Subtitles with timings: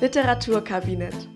[0.00, 1.28] Literaturkabinett.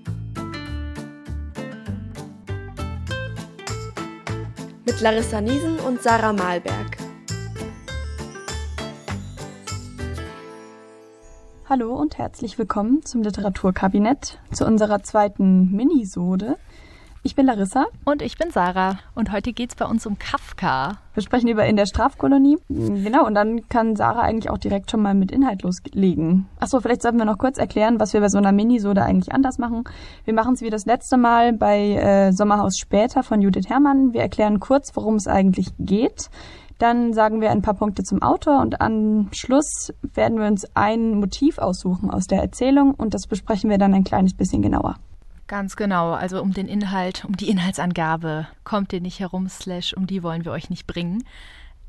[4.87, 6.97] Mit Larissa Niesen und Sarah Malberg.
[11.69, 16.57] Hallo und herzlich willkommen zum Literaturkabinett, zu unserer zweiten Minisode.
[17.25, 17.87] Ich bin Larissa.
[18.05, 18.99] Und ich bin Sarah.
[19.15, 20.99] Und heute geht es bei uns um Kafka.
[21.15, 22.59] Wir sprechen über In der Strafkolonie.
[22.69, 26.47] Genau, und dann kann Sarah eigentlich auch direkt schon mal mit Inhalt loslegen.
[26.59, 29.59] Achso, vielleicht sollten wir noch kurz erklären, was wir bei so einer Minisode eigentlich anders
[29.59, 29.85] machen.
[30.25, 34.13] Wir machen es wie das letzte Mal bei äh, Sommerhaus später von Judith Herrmann.
[34.13, 36.29] Wir erklären kurz, worum es eigentlich geht.
[36.79, 41.15] Dann sagen wir ein paar Punkte zum Autor und am Schluss werden wir uns ein
[41.21, 44.97] Motiv aussuchen aus der Erzählung und das besprechen wir dann ein kleines bisschen genauer.
[45.53, 50.07] Ganz genau, also um den Inhalt, um die Inhaltsangabe kommt ihr nicht herum, slash um
[50.07, 51.25] die wollen wir euch nicht bringen.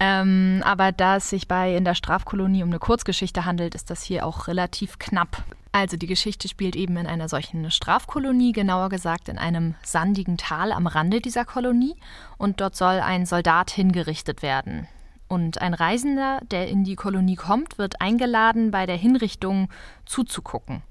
[0.01, 4.03] Ähm, aber da es sich bei In der Strafkolonie um eine Kurzgeschichte handelt, ist das
[4.03, 5.45] hier auch relativ knapp.
[5.71, 10.73] Also die Geschichte spielt eben in einer solchen Strafkolonie, genauer gesagt in einem sandigen Tal
[10.73, 11.95] am Rande dieser Kolonie
[12.37, 14.89] und dort soll ein Soldat hingerichtet werden.
[15.29, 19.69] Und ein Reisender, der in die Kolonie kommt, wird eingeladen, bei der Hinrichtung
[20.05, 20.83] zuzugucken.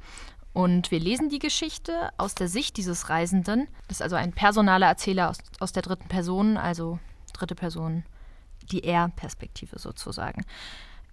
[0.52, 3.68] Und wir lesen die Geschichte aus der Sicht dieses Reisenden.
[3.88, 6.98] Das ist also ein personaler Erzähler aus, aus der dritten Person, also
[7.32, 8.04] dritte Person,
[8.70, 10.44] die Er-Perspektive sozusagen.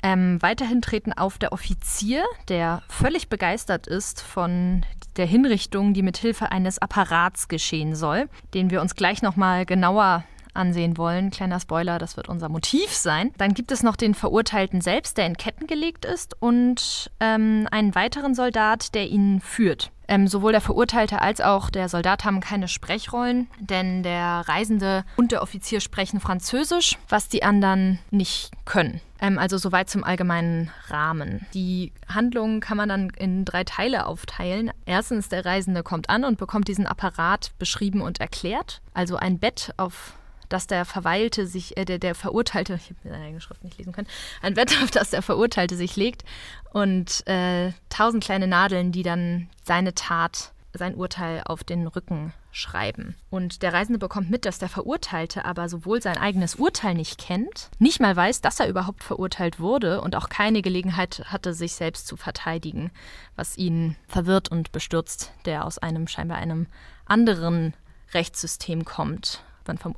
[0.01, 4.85] Ähm, weiterhin treten auf der Offizier, der völlig begeistert ist von
[5.17, 10.97] der Hinrichtung, die mithilfe eines Apparats geschehen soll, den wir uns gleich nochmal genauer ansehen
[10.97, 11.31] wollen.
[11.31, 13.31] Kleiner Spoiler, das wird unser Motiv sein.
[13.37, 17.95] Dann gibt es noch den Verurteilten selbst, der in Ketten gelegt ist, und ähm, einen
[17.95, 19.91] weiteren Soldat, der ihn führt.
[20.09, 25.31] Ähm, sowohl der Verurteilte als auch der Soldat haben keine Sprechrollen, denn der Reisende und
[25.31, 29.01] der Offizier sprechen Französisch, was die anderen nicht können.
[29.21, 31.45] Ähm, also soweit zum allgemeinen Rahmen.
[31.53, 34.71] Die Handlung kann man dann in drei Teile aufteilen.
[34.85, 38.81] Erstens, der Reisende kommt an und bekommt diesen Apparat beschrieben und erklärt.
[38.95, 40.13] Also ein Bett, auf
[40.49, 43.93] dass der Verweilte sich, äh, der, der Verurteilte, ich habe seine eigene Schrift nicht lesen
[43.93, 44.07] können,
[44.41, 46.25] ein Bett, auf das der Verurteilte sich legt
[46.73, 53.15] und äh, tausend kleine Nadeln, die dann seine Tat, sein Urteil auf den Rücken schreiben.
[53.29, 57.69] Und der Reisende bekommt mit, dass der Verurteilte aber sowohl sein eigenes Urteil nicht kennt,
[57.79, 62.07] nicht mal weiß, dass er überhaupt verurteilt wurde und auch keine Gelegenheit hatte, sich selbst
[62.07, 62.91] zu verteidigen,
[63.35, 66.67] was ihn verwirrt und bestürzt, der aus einem scheinbar einem
[67.05, 67.73] anderen
[68.13, 69.43] Rechtssystem kommt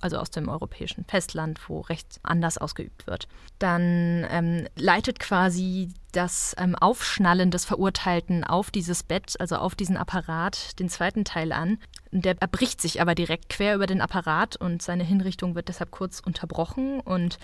[0.01, 3.27] also aus dem europäischen Festland, wo Recht anders ausgeübt wird.
[3.59, 9.97] Dann ähm, leitet quasi das ähm, Aufschnallen des Verurteilten auf dieses Bett, also auf diesen
[9.97, 11.77] Apparat, den zweiten Teil an.
[12.11, 16.19] Der erbricht sich aber direkt quer über den Apparat und seine Hinrichtung wird deshalb kurz
[16.19, 17.39] unterbrochen und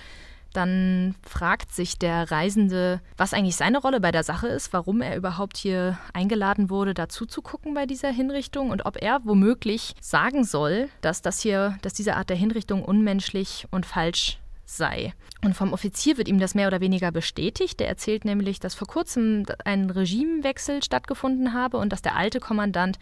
[0.58, 5.16] dann fragt sich der Reisende, was eigentlich seine Rolle bei der Sache ist, warum er
[5.16, 10.44] überhaupt hier eingeladen wurde, dazu zu gucken bei dieser Hinrichtung und ob er womöglich sagen
[10.44, 15.14] soll, dass das hier, dass diese Art der Hinrichtung unmenschlich und falsch sei.
[15.44, 17.80] Und vom Offizier wird ihm das mehr oder weniger bestätigt.
[17.80, 22.98] Der erzählt nämlich, dass vor kurzem ein Regimewechsel stattgefunden habe und dass der alte Kommandant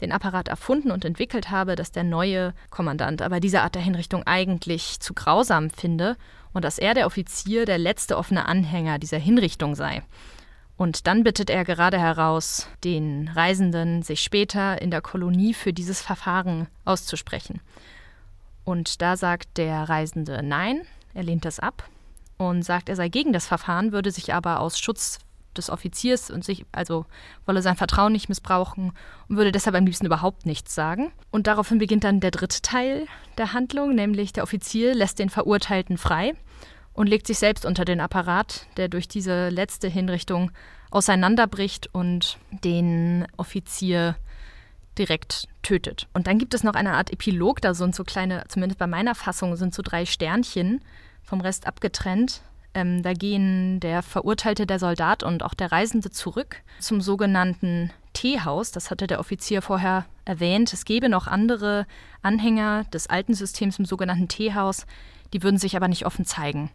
[0.00, 4.22] den Apparat erfunden und entwickelt habe, dass der neue Kommandant aber diese Art der Hinrichtung
[4.24, 6.16] eigentlich zu grausam finde
[6.52, 10.02] und dass er der Offizier der letzte offene Anhänger dieser Hinrichtung sei.
[10.76, 16.00] Und dann bittet er gerade heraus, den Reisenden, sich später in der Kolonie für dieses
[16.00, 17.60] Verfahren auszusprechen.
[18.64, 21.88] Und da sagt der Reisende Nein, er lehnt das ab
[22.38, 25.18] und sagt, er sei gegen das Verfahren, würde sich aber aus Schutz
[25.56, 27.06] des Offiziers und sich, also
[27.46, 28.92] wolle sein Vertrauen nicht missbrauchen
[29.28, 31.12] und würde deshalb am liebsten überhaupt nichts sagen.
[31.30, 33.06] Und daraufhin beginnt dann der dritte Teil
[33.38, 36.34] der Handlung, nämlich der Offizier lässt den Verurteilten frei
[36.92, 40.50] und legt sich selbst unter den Apparat, der durch diese letzte Hinrichtung
[40.90, 44.16] auseinanderbricht und den Offizier
[44.98, 46.08] direkt tötet.
[46.12, 49.14] Und dann gibt es noch eine Art Epilog, da sind so kleine, zumindest bei meiner
[49.14, 50.82] Fassung, sind so drei Sternchen
[51.22, 52.42] vom Rest abgetrennt.
[52.72, 58.70] Ähm, da gehen der Verurteilte, der Soldat und auch der Reisende zurück zum sogenannten Teehaus.
[58.70, 60.72] Das hatte der Offizier vorher erwähnt.
[60.72, 61.86] Es gäbe noch andere
[62.22, 64.86] Anhänger des alten Systems im sogenannten Teehaus,
[65.32, 66.70] die würden sich aber nicht offen zeigen.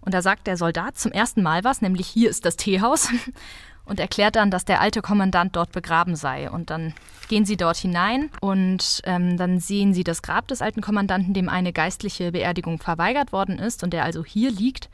[0.00, 3.08] Und da sagt der Soldat zum ersten Mal was, nämlich hier ist das Teehaus
[3.84, 6.50] und erklärt dann, dass der alte Kommandant dort begraben sei.
[6.50, 6.94] Und dann
[7.28, 11.48] gehen sie dort hinein und ähm, dann sehen sie das Grab des alten Kommandanten, dem
[11.48, 14.88] eine geistliche Beerdigung verweigert worden ist und der also hier liegt,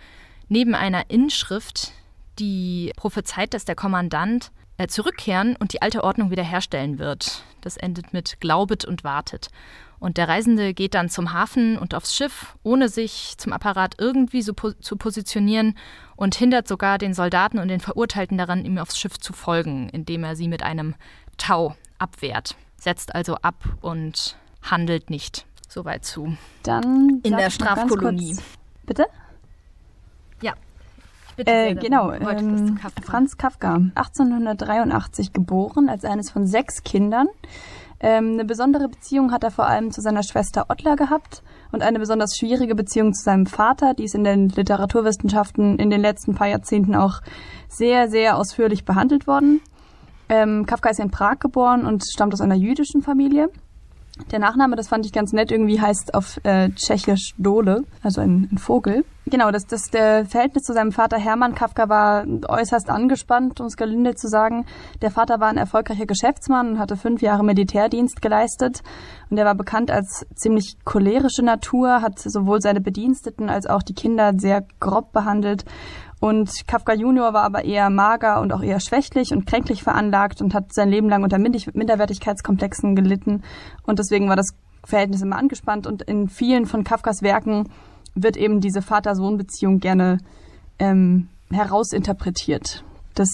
[0.52, 1.93] neben einer Inschrift,
[2.38, 7.43] die prophezeit, dass der Kommandant äh, zurückkehren und die alte Ordnung wiederherstellen wird.
[7.62, 9.49] Das endet mit Glaubet und wartet.
[9.99, 14.43] Und der Reisende geht dann zum Hafen und aufs Schiff, ohne sich zum Apparat irgendwie
[14.43, 15.75] so po zu positionieren
[16.16, 20.25] und hindert sogar den Soldaten und den Verurteilten daran, ihm aufs Schiff zu folgen, indem
[20.25, 20.96] er sie mit einem
[21.38, 22.56] Tau abwehrt.
[22.76, 25.46] Setzt also ab und handelt nicht.
[25.69, 26.37] Soweit zu.
[26.64, 28.37] Dann in der Strafkolonie.
[28.84, 29.06] Bitte?
[31.37, 33.02] Bitte äh, genau, ähm, Kafka.
[33.02, 37.29] Franz Kafka, 1883 geboren, als eines von sechs Kindern.
[38.00, 42.00] Ähm, eine besondere Beziehung hat er vor allem zu seiner Schwester Ottler gehabt und eine
[42.00, 43.94] besonders schwierige Beziehung zu seinem Vater.
[43.94, 47.20] Die ist in den Literaturwissenschaften in den letzten paar Jahrzehnten auch
[47.69, 49.61] sehr, sehr ausführlich behandelt worden.
[50.28, 53.50] Ähm, Kafka ist in Prag geboren und stammt aus einer jüdischen Familie.
[54.31, 58.49] Der Nachname, das fand ich ganz nett, irgendwie heißt auf äh, Tschechisch Dole, also ein,
[58.51, 59.05] ein Vogel.
[59.27, 63.77] Genau, das, das der Verhältnis zu seinem Vater Hermann Kafka war äußerst angespannt, um es
[63.77, 64.67] gelinde zu sagen.
[65.01, 68.83] Der Vater war ein erfolgreicher Geschäftsmann und hatte fünf Jahre Militärdienst geleistet.
[69.31, 73.95] Und er war bekannt als ziemlich cholerische Natur, hat sowohl seine Bediensteten als auch die
[73.95, 75.65] Kinder sehr grob behandelt
[76.23, 80.55] und Kafka Junior war aber eher mager und auch eher schwächlich und kränklich veranlagt und
[80.55, 83.43] hat sein Leben lang unter Minderwertigkeitskomplexen gelitten.
[83.83, 84.51] Und deswegen war das
[84.85, 85.85] Verhältnis immer angespannt.
[85.85, 87.71] Und in vielen von Kafkas Werken
[88.15, 90.19] wird eben diese Vater-Sohn-Beziehung gerne
[90.79, 92.85] ähm, herausinterpretiert.
[93.15, 93.29] Das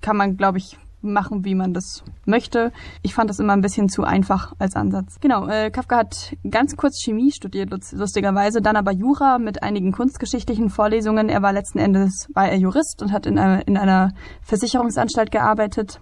[0.00, 2.72] kann man, glaube ich, machen, wie man das möchte.
[3.02, 5.18] Ich fand das immer ein bisschen zu einfach als Ansatz.
[5.20, 10.70] Genau, äh, Kafka hat ganz kurz Chemie studiert, lustigerweise, dann aber Jura mit einigen kunstgeschichtlichen
[10.70, 11.28] Vorlesungen.
[11.28, 14.12] Er war letzten Endes, war er Jurist und hat in einer, in einer
[14.42, 16.00] Versicherungsanstalt gearbeitet.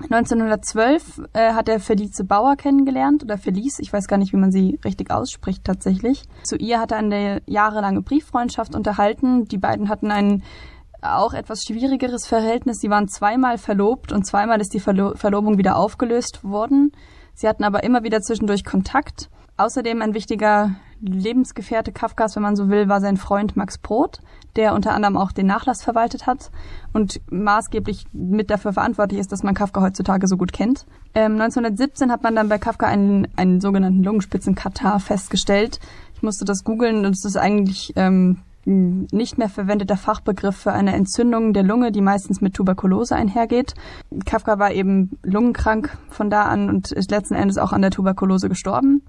[0.00, 4.50] 1912 äh, hat er Felice Bauer kennengelernt oder Felice, ich weiß gar nicht, wie man
[4.50, 6.24] sie richtig ausspricht tatsächlich.
[6.44, 9.46] Zu ihr hat er eine jahrelange Brieffreundschaft unterhalten.
[9.46, 10.42] Die beiden hatten einen
[11.02, 12.78] auch etwas schwierigeres Verhältnis.
[12.80, 16.92] Sie waren zweimal verlobt und zweimal ist die Verlo Verlobung wieder aufgelöst worden.
[17.34, 19.28] Sie hatten aber immer wieder zwischendurch Kontakt.
[19.56, 24.20] Außerdem ein wichtiger Lebensgefährte Kafkas, wenn man so will, war sein Freund Max Brot,
[24.56, 26.50] der unter anderem auch den Nachlass verwaltet hat
[26.92, 30.86] und maßgeblich mit dafür verantwortlich ist, dass man Kafka heutzutage so gut kennt.
[31.14, 35.80] Ähm, 1917 hat man dann bei Kafka einen, einen sogenannten Lungenspitzenkatar festgestellt.
[36.14, 40.94] Ich musste das googeln und es ist eigentlich ähm, nicht mehr verwendeter Fachbegriff für eine
[40.94, 43.74] Entzündung der Lunge, die meistens mit Tuberkulose einhergeht.
[44.24, 48.48] Kafka war eben lungenkrank von da an und ist letzten Endes auch an der Tuberkulose
[48.48, 49.02] gestorben.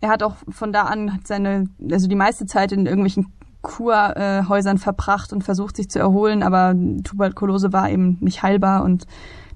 [0.00, 5.32] Er hat auch von da an seine, also die meiste Zeit in irgendwelchen Kurhäusern verbracht
[5.32, 9.06] und versucht sich zu erholen, aber Tuberkulose war eben nicht heilbar und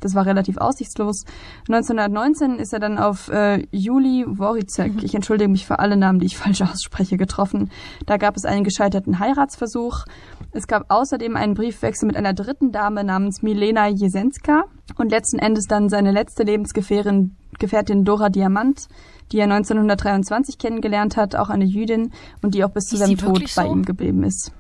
[0.01, 1.25] das war relativ aussichtslos.
[1.69, 5.05] 1919 ist er dann auf äh, Juli Worizek, mhm.
[5.05, 7.71] ich entschuldige mich für alle Namen, die ich falsch ausspreche, getroffen.
[8.07, 10.05] Da gab es einen gescheiterten Heiratsversuch.
[10.53, 14.65] Es gab außerdem einen Briefwechsel mit einer dritten Dame namens Milena Jesenska
[14.97, 18.89] und letzten Endes dann seine letzte Lebensgefährtin Gefährtin Dora Diamant,
[19.33, 22.13] die er 1923 kennengelernt hat, auch eine Jüdin
[22.43, 24.53] und die auch bis zu seinem Tod bei ihm geblieben ist.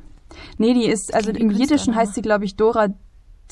[0.58, 2.88] Nee, die ist, also im Jiddischen heißt sie, glaube ich, Dora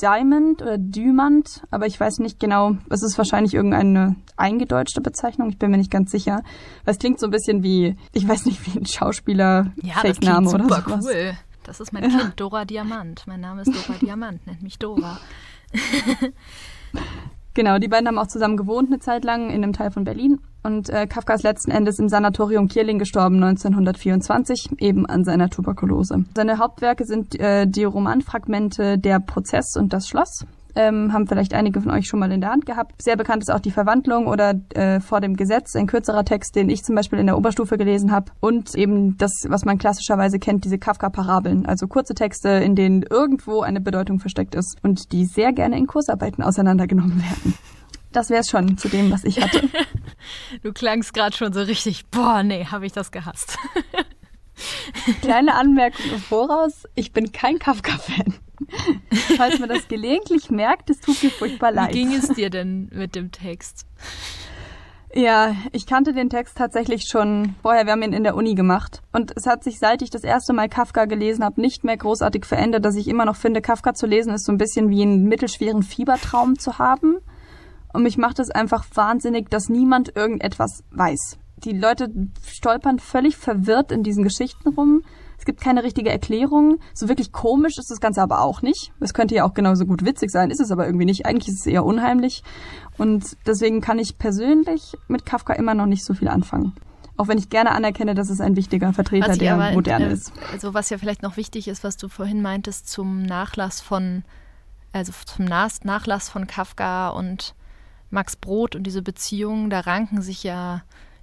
[0.00, 5.58] Diamond oder Dümand, aber ich weiß nicht genau, es ist wahrscheinlich irgendeine eingedeutschte Bezeichnung, ich
[5.58, 6.42] bin mir nicht ganz sicher.
[6.84, 10.50] Weil es klingt so ein bisschen wie, ich weiß nicht, wie ein Schauspieler ja, Fake-Name
[10.50, 11.04] oder super sowas.
[11.06, 11.32] cool.
[11.64, 12.10] Das ist mein ja.
[12.10, 13.24] Kind, Dora Diamant.
[13.26, 15.18] Mein Name ist Dora Diamant, nennt mich Dora.
[17.56, 20.40] Genau, die beiden haben auch zusammen gewohnt eine Zeit lang in einem Teil von Berlin.
[20.66, 26.24] Und äh, Kafka ist letzten Endes im Sanatorium Kierling gestorben 1924, eben an seiner Tuberkulose.
[26.34, 30.44] Seine Hauptwerke sind äh, die Romanfragmente Der Prozess und das Schloss
[30.74, 33.00] ähm, haben vielleicht einige von euch schon mal in der Hand gehabt.
[33.00, 36.68] Sehr bekannt ist auch die Verwandlung oder äh, vor dem Gesetz, ein kürzerer Text, den
[36.68, 38.32] ich zum Beispiel in der Oberstufe gelesen habe.
[38.40, 43.62] Und eben das, was man klassischerweise kennt, diese Kafka-Parabeln, also kurze Texte, in denen irgendwo
[43.62, 47.54] eine Bedeutung versteckt ist und die sehr gerne in Kursarbeiten auseinandergenommen werden.
[48.16, 49.68] Das wäre es schon zu dem, was ich hatte.
[50.62, 53.58] du klangst gerade schon so richtig, boah, nee, habe ich das gehasst.
[55.20, 58.32] Kleine Anmerkung im Voraus, ich bin kein Kafka-Fan.
[59.36, 61.92] Falls man das gelegentlich merkt, es tut mir furchtbar leid.
[61.92, 63.84] Wie ging es dir denn mit dem Text?
[65.12, 67.84] Ja, ich kannte den Text tatsächlich schon vorher.
[67.84, 69.02] Wir haben ihn in der Uni gemacht.
[69.12, 72.46] Und es hat sich, seit ich das erste Mal Kafka gelesen habe, nicht mehr großartig
[72.46, 75.24] verändert, dass ich immer noch finde, Kafka zu lesen ist so ein bisschen wie einen
[75.24, 77.18] mittelschweren Fiebertraum zu haben.
[77.92, 81.38] Und mich macht es einfach wahnsinnig, dass niemand irgendetwas weiß.
[81.64, 82.12] Die Leute
[82.46, 85.02] stolpern völlig verwirrt in diesen Geschichten rum.
[85.38, 86.78] Es gibt keine richtige Erklärung.
[86.94, 88.92] So wirklich komisch ist das Ganze aber auch nicht.
[89.00, 91.24] Es könnte ja auch genauso gut witzig sein, ist es aber irgendwie nicht.
[91.24, 92.42] Eigentlich ist es eher unheimlich.
[92.98, 96.74] Und deswegen kann ich persönlich mit Kafka immer noch nicht so viel anfangen.
[97.16, 100.32] Auch wenn ich gerne anerkenne, dass es ein wichtiger Vertreter der aber, Moderne äh, ist.
[100.52, 104.22] Also was ja vielleicht noch wichtig ist, was du vorhin meintest zum Nachlass von,
[104.92, 107.54] also zum Nachlass von Kafka und
[108.10, 110.82] Max Brot und diese Beziehungen, da ranken sich ja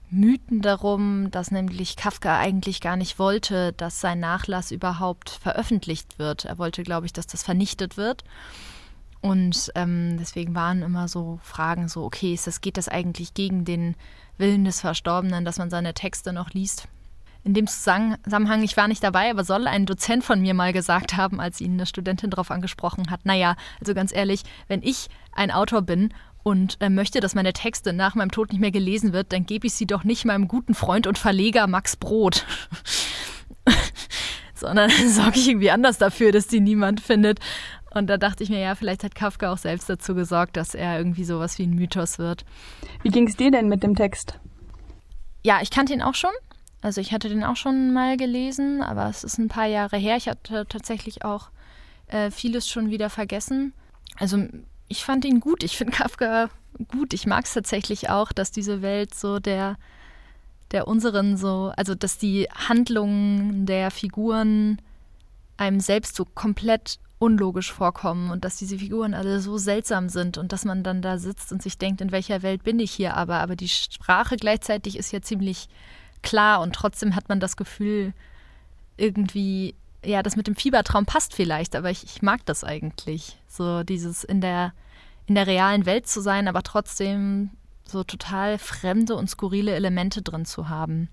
[0.10, 6.46] Mythen darum, dass nämlich Kafka eigentlich gar nicht wollte, dass sein Nachlass überhaupt veröffentlicht wird.
[6.46, 8.24] Er wollte, glaube ich, dass das vernichtet wird.
[9.22, 13.66] Und ähm, deswegen waren immer so Fragen so, okay, ist das, geht das eigentlich gegen
[13.66, 13.96] den
[14.38, 16.88] Willen des Verstorbenen, dass man seine Texte noch liest?
[17.46, 21.18] In dem Zusammenhang, ich war nicht dabei, aber soll ein Dozent von mir mal gesagt
[21.18, 25.52] haben, als ihn eine Studentin darauf angesprochen hat, naja, also ganz ehrlich, wenn ich ein
[25.52, 26.14] Autor bin
[26.44, 29.68] und äh, möchte, dass meine Texte nach meinem Tod nicht mehr gelesen wird, dann gebe
[29.68, 32.46] ich sie doch nicht meinem guten Freund und Verleger Max Brot.
[34.54, 37.40] Sondern sorge ich irgendwie anders dafür, dass die niemand findet.
[37.92, 40.98] Und da dachte ich mir, ja, vielleicht hat Kafka auch selbst dazu gesorgt, dass er
[40.98, 42.44] irgendwie sowas wie ein Mythos wird.
[43.04, 44.40] Wie ging es dir denn mit dem Text?
[45.44, 46.32] Ja, ich kannte ihn auch schon.
[46.82, 50.18] Also ich hatte den auch schon mal gelesen, aber es ist ein paar Jahre her.
[50.18, 51.50] Ich hatte tatsächlich auch
[52.08, 53.74] äh, vieles schon wieder vergessen.
[54.18, 54.46] Also
[54.88, 55.64] ich fand ihn gut.
[55.64, 56.50] Ich finde Kafka
[56.88, 57.14] gut.
[57.14, 59.78] Ich mag es tatsächlich auch, dass diese Welt so der,
[60.72, 64.82] der unseren so, also dass die Handlungen der Figuren
[65.58, 70.52] einem selbst so komplett unlogisch vorkommen und dass diese Figuren alle so seltsam sind und
[70.52, 73.36] dass man dann da sitzt und sich denkt, in welcher Welt bin ich hier aber.
[73.40, 75.70] Aber die Sprache gleichzeitig ist ja ziemlich
[76.22, 78.14] klar und trotzdem hat man das Gefühl,
[78.98, 79.76] irgendwie,
[80.06, 83.38] ja, das mit dem Fiebertraum passt vielleicht, aber ich, ich mag das eigentlich.
[83.48, 84.74] So dieses in der,
[85.26, 87.52] in der realen Welt zu sein, aber trotzdem
[87.86, 91.10] so total fremde und skurrile Elemente drin zu haben.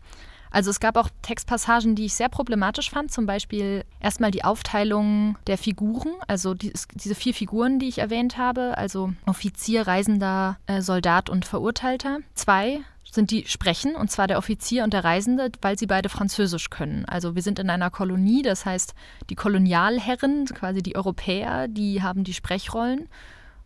[0.51, 5.37] Also es gab auch Textpassagen, die ich sehr problematisch fand, zum Beispiel erstmal die Aufteilung
[5.47, 10.83] der Figuren, also die, diese vier Figuren, die ich erwähnt habe, also Offizier, Reisender, äh,
[10.83, 12.19] Soldat und Verurteilter.
[12.35, 12.81] Zwei
[13.13, 17.05] sind die sprechen, und zwar der Offizier und der Reisende, weil sie beide Französisch können.
[17.07, 18.95] Also wir sind in einer Kolonie, das heißt,
[19.29, 23.09] die Kolonialherren, quasi die Europäer, die haben die Sprechrollen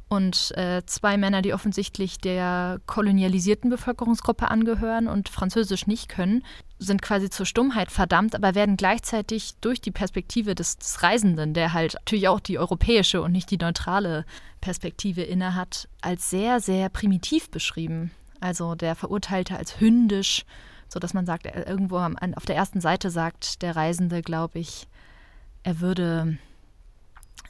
[0.09, 6.45] und äh, zwei Männer, die offensichtlich der kolonialisierten Bevölkerungsgruppe angehören und Französisch nicht können,
[6.79, 11.73] sind quasi zur Stummheit verdammt, aber werden gleichzeitig durch die Perspektive des, des Reisenden, der
[11.73, 14.25] halt natürlich auch die europäische und nicht die neutrale
[14.61, 18.11] Perspektive innehat, als sehr, sehr primitiv beschrieben.
[18.41, 20.45] Also der Verurteilte als hündisch,
[20.88, 24.87] sodass man sagt, irgendwo auf der ersten Seite sagt der Reisende, glaube ich,
[25.62, 26.38] er würde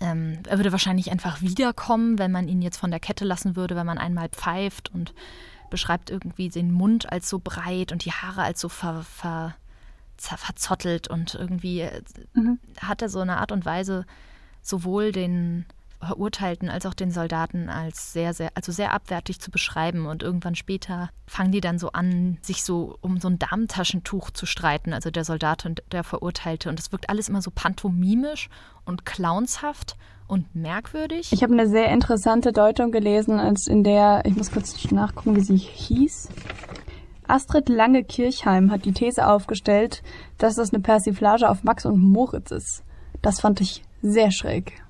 [0.00, 3.76] ähm, er würde wahrscheinlich einfach wiederkommen, wenn man ihn jetzt von der Kette lassen würde,
[3.76, 5.14] wenn man einmal pfeift und
[5.70, 9.54] beschreibt irgendwie den Mund als so breit und die Haare als so ver, ver,
[10.16, 12.02] verzottelt und irgendwie äh,
[12.34, 12.58] mhm.
[12.80, 14.06] hat er so eine Art und Weise,
[14.62, 15.66] sowohl den
[16.04, 20.06] Verurteilten als auch den Soldaten als sehr, sehr, also sehr abwertig zu beschreiben.
[20.06, 24.46] Und irgendwann später fangen die dann so an, sich so um so ein Damentaschentuch zu
[24.46, 26.68] streiten, also der Soldat und der Verurteilte.
[26.68, 28.48] Und es wirkt alles immer so pantomimisch
[28.84, 29.96] und clownshaft
[30.26, 31.32] und merkwürdig.
[31.32, 35.40] Ich habe eine sehr interessante Deutung gelesen, als in der, ich muss kurz nachgucken, wie
[35.40, 36.28] sie hieß.
[37.26, 40.02] Astrid Lange-Kirchheim hat die These aufgestellt,
[40.38, 42.84] dass das eine Persiflage auf Max und Moritz ist.
[43.22, 44.83] Das fand ich sehr schräg.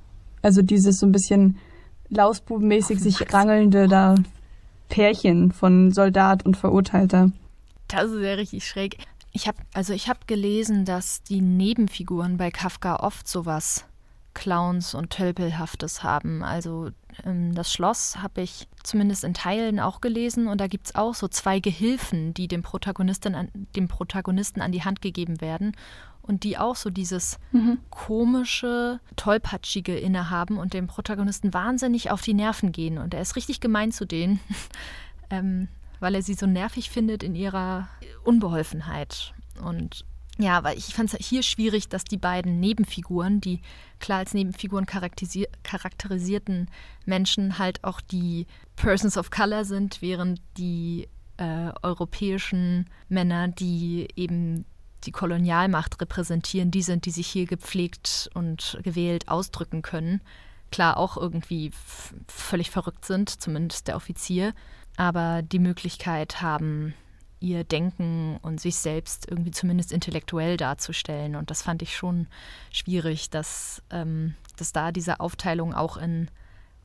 [0.45, 1.59] Also dieses so ein bisschen
[2.11, 4.15] lausbubenmäßig sich rangelnde da
[4.91, 7.33] Pärchen von Soldat und Verurteilter.
[7.89, 8.99] Das ist ja richtig schräg.
[9.33, 13.87] Ich habe also ich habe gelesen, dass die Nebenfiguren bei Kafka oft sowas
[14.35, 16.45] Clowns und Tölpelhaftes haben.
[16.45, 16.91] Also
[17.25, 21.15] ähm, das Schloss habe ich zumindest in Teilen auch gelesen und da gibt es auch
[21.15, 25.73] so zwei Gehilfen, die dem Protagonisten, an, dem Protagonisten an die Hand gegeben werden
[26.27, 27.79] und die auch so dieses mhm.
[27.91, 32.99] komische, tollpatschige innehaben und dem Protagonisten wahnsinnig auf die Nerven gehen.
[32.99, 34.41] Und er ist richtig gemein zu denen,
[35.31, 35.69] ähm,
[36.01, 37.89] weil er sie so nervig findet in ihrer
[38.25, 39.35] Unbeholfenheit.
[39.63, 40.05] Und
[40.39, 43.61] ja, aber ich fand es hier schwierig, dass die beiden Nebenfiguren, die
[44.01, 46.69] klar als Nebenfiguren charakterisi charakterisierten
[47.05, 54.65] Menschen halt auch die Persons of Color sind, während die äh, europäischen Männer, die eben
[55.07, 60.21] die Kolonialmacht repräsentieren, die sind, die sich hier gepflegt und gewählt ausdrücken können.
[60.71, 61.71] Klar, auch irgendwie
[62.27, 64.55] völlig verrückt sind, zumindest der Offizier,
[64.97, 66.95] aber die Möglichkeit haben,
[67.41, 71.37] ihr Denken und sich selbst irgendwie zumindest intellektuell darzustellen.
[71.37, 72.27] Und das fand ich schon
[72.71, 76.31] schwierig, dass, ähm, dass da diese Aufteilung auch in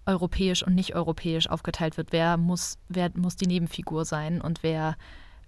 [0.06, 2.12] europäisch und nicht europäisch aufgeteilt wird.
[2.12, 4.98] Wer muss, wer muss die Nebenfigur sein und wer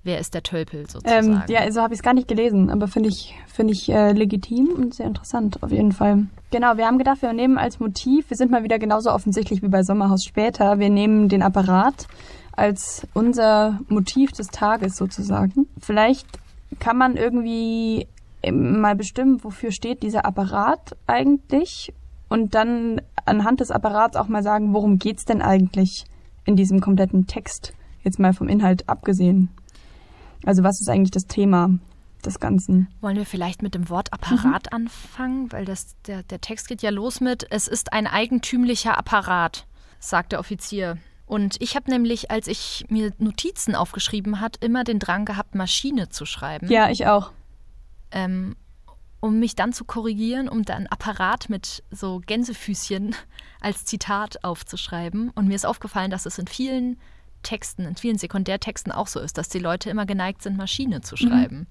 [0.03, 1.33] wer ist der Tölpel sozusagen.
[1.33, 4.11] Ähm, ja, so habe ich es gar nicht gelesen, aber finde ich, finde ich äh,
[4.13, 6.27] legitim und sehr interessant auf jeden Fall.
[6.51, 9.67] Genau, wir haben gedacht, wir nehmen als Motiv, wir sind mal wieder genauso offensichtlich wie
[9.67, 12.07] bei Sommerhaus später, wir nehmen den Apparat
[12.53, 15.67] als unser Motiv des Tages sozusagen.
[15.79, 16.27] Vielleicht
[16.79, 18.07] kann man irgendwie
[18.51, 21.93] mal bestimmen, wofür steht dieser Apparat eigentlich
[22.27, 26.05] und dann anhand des Apparats auch mal sagen, worum geht's denn eigentlich
[26.45, 29.49] in diesem kompletten Text, jetzt mal vom Inhalt abgesehen.
[30.45, 31.69] Also was ist eigentlich das Thema?
[32.21, 32.87] des Ganzen.
[33.01, 34.75] Wollen wir vielleicht mit dem Wort Apparat mhm.
[34.75, 35.51] anfangen?
[35.51, 39.65] Weil das, der, der Text geht ja los mit, es ist ein eigentümlicher Apparat,
[39.99, 40.97] sagt der Offizier.
[41.25, 46.09] Und ich habe nämlich, als ich mir Notizen aufgeschrieben hat, immer den Drang gehabt, Maschine
[46.09, 46.69] zu schreiben.
[46.69, 47.31] Ja, ich auch.
[48.11, 48.55] Ähm,
[49.21, 53.15] um mich dann zu korrigieren, um dann Apparat mit so Gänsefüßchen
[53.61, 55.29] als Zitat aufzuschreiben.
[55.29, 56.97] Und mir ist aufgefallen, dass es in vielen
[57.41, 61.15] Texten, in vielen Sekundärtexten auch so ist, dass die Leute immer geneigt sind, Maschine zu
[61.17, 61.59] schreiben.
[61.59, 61.67] Mhm.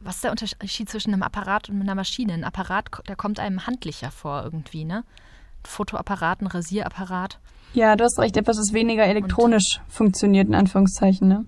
[0.00, 2.34] Was ist der Unterschied zwischen einem Apparat und einer Maschine?
[2.34, 4.96] Ein Apparat, der kommt einem handlicher vor irgendwie, ne?
[4.98, 7.38] Ein Fotoapparat, ein Rasierapparat.
[7.72, 11.46] Ja, du hast recht, etwas, das weniger elektronisch und, funktioniert, in Anführungszeichen, ne?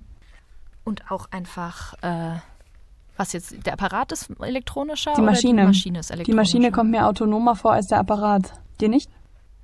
[0.85, 2.39] Und auch einfach, äh,
[3.17, 5.63] was jetzt, der Apparat ist elektronischer die Maschine.
[5.63, 6.33] die Maschine ist elektronischer?
[6.33, 8.53] Die Maschine kommt mir autonomer vor als der Apparat.
[8.81, 9.11] Dir nicht?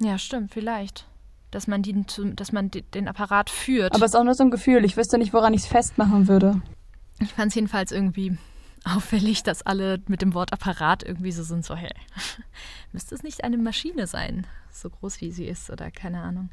[0.00, 1.06] Ja, stimmt, vielleicht
[1.52, 2.04] dass man, die,
[2.34, 3.94] dass man den Apparat führt.
[3.94, 4.84] Aber es ist auch nur so ein Gefühl.
[4.84, 6.60] Ich wüsste nicht, woran ich es festmachen würde.
[7.20, 8.36] Ich fand es jedenfalls irgendwie
[8.84, 11.92] auffällig, dass alle mit dem Wort Apparat irgendwie so sind, so, hey,
[12.92, 16.50] müsste es nicht eine Maschine sein, so groß wie sie ist oder keine Ahnung.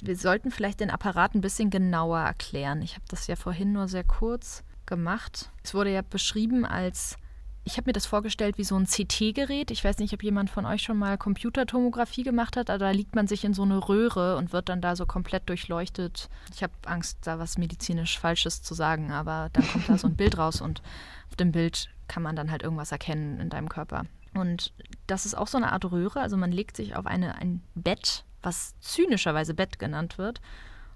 [0.00, 2.82] Wir sollten vielleicht den Apparat ein bisschen genauer erklären.
[2.82, 5.50] Ich habe das ja vorhin nur sehr kurz gemacht.
[5.62, 7.16] Es wurde ja beschrieben als
[7.64, 9.70] ich habe mir das vorgestellt wie so ein CT-Gerät.
[9.70, 13.14] Ich weiß nicht, ob jemand von euch schon mal Computertomographie gemacht hat, aber da liegt
[13.14, 16.28] man sich in so eine Röhre und wird dann da so komplett durchleuchtet.
[16.52, 20.16] Ich habe Angst, da was medizinisch Falsches zu sagen, aber dann kommt da so ein
[20.16, 20.82] Bild raus und
[21.28, 24.06] auf dem Bild kann man dann halt irgendwas erkennen in deinem Körper.
[24.34, 24.72] Und
[25.06, 26.20] das ist auch so eine Art Röhre.
[26.20, 30.40] Also man legt sich auf eine, ein Bett, was zynischerweise Bett genannt wird,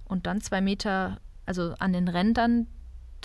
[0.09, 2.69] und dann zwei Meter, also an den Rändern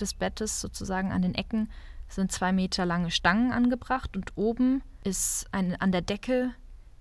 [0.00, 1.70] des Bettes, sozusagen an den Ecken,
[2.14, 6.52] sind zwei Meter lange Stangen angebracht und oben ist ein, an der Decke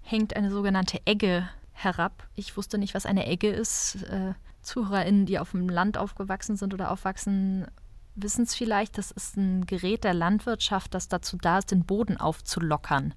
[0.01, 2.27] hängt eine sogenannte Egge herab.
[2.35, 4.03] Ich wusste nicht, was eine Egge ist.
[4.03, 7.67] Äh, ZuhörerInnen, die auf dem Land aufgewachsen sind oder aufwachsen,
[8.15, 8.97] wissen es vielleicht.
[8.97, 13.13] Das ist ein Gerät der Landwirtschaft, das dazu da ist, den Boden aufzulockern.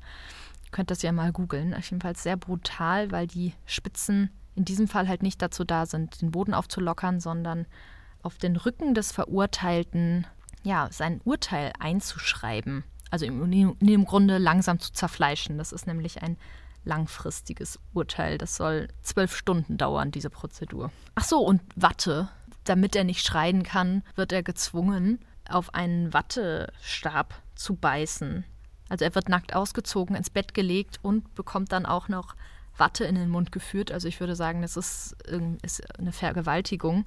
[0.64, 1.74] Ihr könnt das ja mal googeln.
[1.80, 6.30] Jedenfalls sehr brutal, weil die Spitzen in diesem Fall halt nicht dazu da sind, den
[6.30, 7.66] Boden aufzulockern, sondern
[8.22, 10.26] auf den Rücken des Verurteilten
[10.64, 12.84] ja, sein Urteil einzuschreiben.
[13.10, 15.58] Also im, im Grunde langsam zu zerfleischen.
[15.58, 16.36] Das ist nämlich ein
[16.84, 18.38] langfristiges Urteil.
[18.38, 20.90] Das soll zwölf Stunden dauern, diese Prozedur.
[21.14, 22.28] Ach so, und Watte.
[22.64, 28.44] Damit er nicht schreien kann, wird er gezwungen, auf einen Wattestab zu beißen.
[28.88, 32.34] Also er wird nackt ausgezogen, ins Bett gelegt und bekommt dann auch noch
[32.76, 33.92] Watte in den Mund geführt.
[33.92, 35.16] Also ich würde sagen, das ist,
[35.62, 37.04] ist eine Vergewaltigung.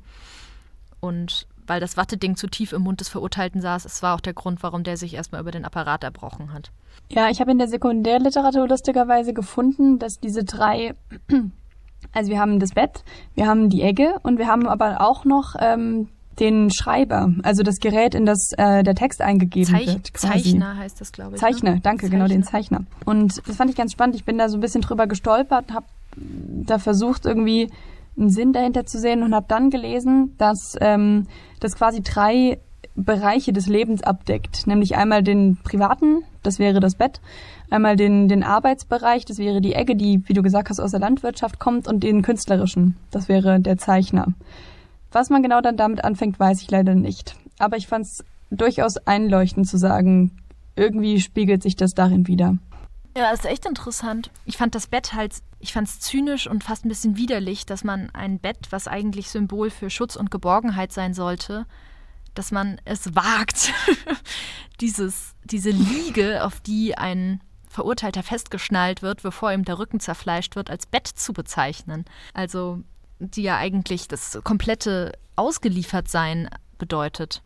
[0.99, 3.85] Und weil das Watteding zu tief im Mund des Verurteilten saß.
[3.85, 6.71] Es war auch der Grund, warum der sich erstmal über den Apparat erbrochen hat.
[7.09, 10.95] Ja, ich habe in der Sekundärliteratur lustigerweise gefunden, dass diese drei,
[12.13, 13.03] also wir haben das Bett,
[13.35, 17.77] wir haben die Egge und wir haben aber auch noch ähm, den Schreiber, also das
[17.79, 20.13] Gerät, in das äh, der Text eingegeben Zeich wird.
[20.13, 20.43] Quasi.
[20.43, 21.41] Zeichner heißt das, glaube ich.
[21.41, 21.47] Ne?
[21.47, 21.79] Zeichner, ne?
[21.81, 22.17] danke, Zeichner.
[22.17, 22.83] genau, den Zeichner.
[23.05, 24.15] Und das fand ich ganz spannend.
[24.15, 27.69] Ich bin da so ein bisschen drüber gestolpert, habe da versucht irgendwie
[28.17, 31.27] einen Sinn dahinter zu sehen und habe dann gelesen, dass ähm,
[31.59, 32.59] das quasi drei
[32.95, 37.21] Bereiche des Lebens abdeckt, nämlich einmal den privaten, das wäre das Bett,
[37.69, 40.99] einmal den, den Arbeitsbereich, das wäre die Ecke, die, wie du gesagt hast, aus der
[40.99, 44.33] Landwirtschaft kommt, und den künstlerischen, das wäre der Zeichner.
[45.11, 47.35] Was man genau dann damit anfängt, weiß ich leider nicht.
[47.59, 50.31] Aber ich fand es durchaus einleuchtend zu sagen,
[50.75, 52.57] irgendwie spiegelt sich das darin wieder.
[53.17, 54.29] Ja, ist echt interessant.
[54.45, 57.83] Ich fand das Bett halt, ich fand es zynisch und fast ein bisschen widerlich, dass
[57.83, 61.65] man ein Bett, was eigentlich Symbol für Schutz und Geborgenheit sein sollte,
[62.35, 63.73] dass man es wagt,
[64.81, 70.69] dieses, diese Liege, auf die ein Verurteilter festgeschnallt wird, bevor ihm der Rücken zerfleischt wird,
[70.69, 72.05] als Bett zu bezeichnen.
[72.35, 72.83] Also,
[73.17, 77.41] die ja eigentlich das komplette Ausgeliefertsein bedeutet.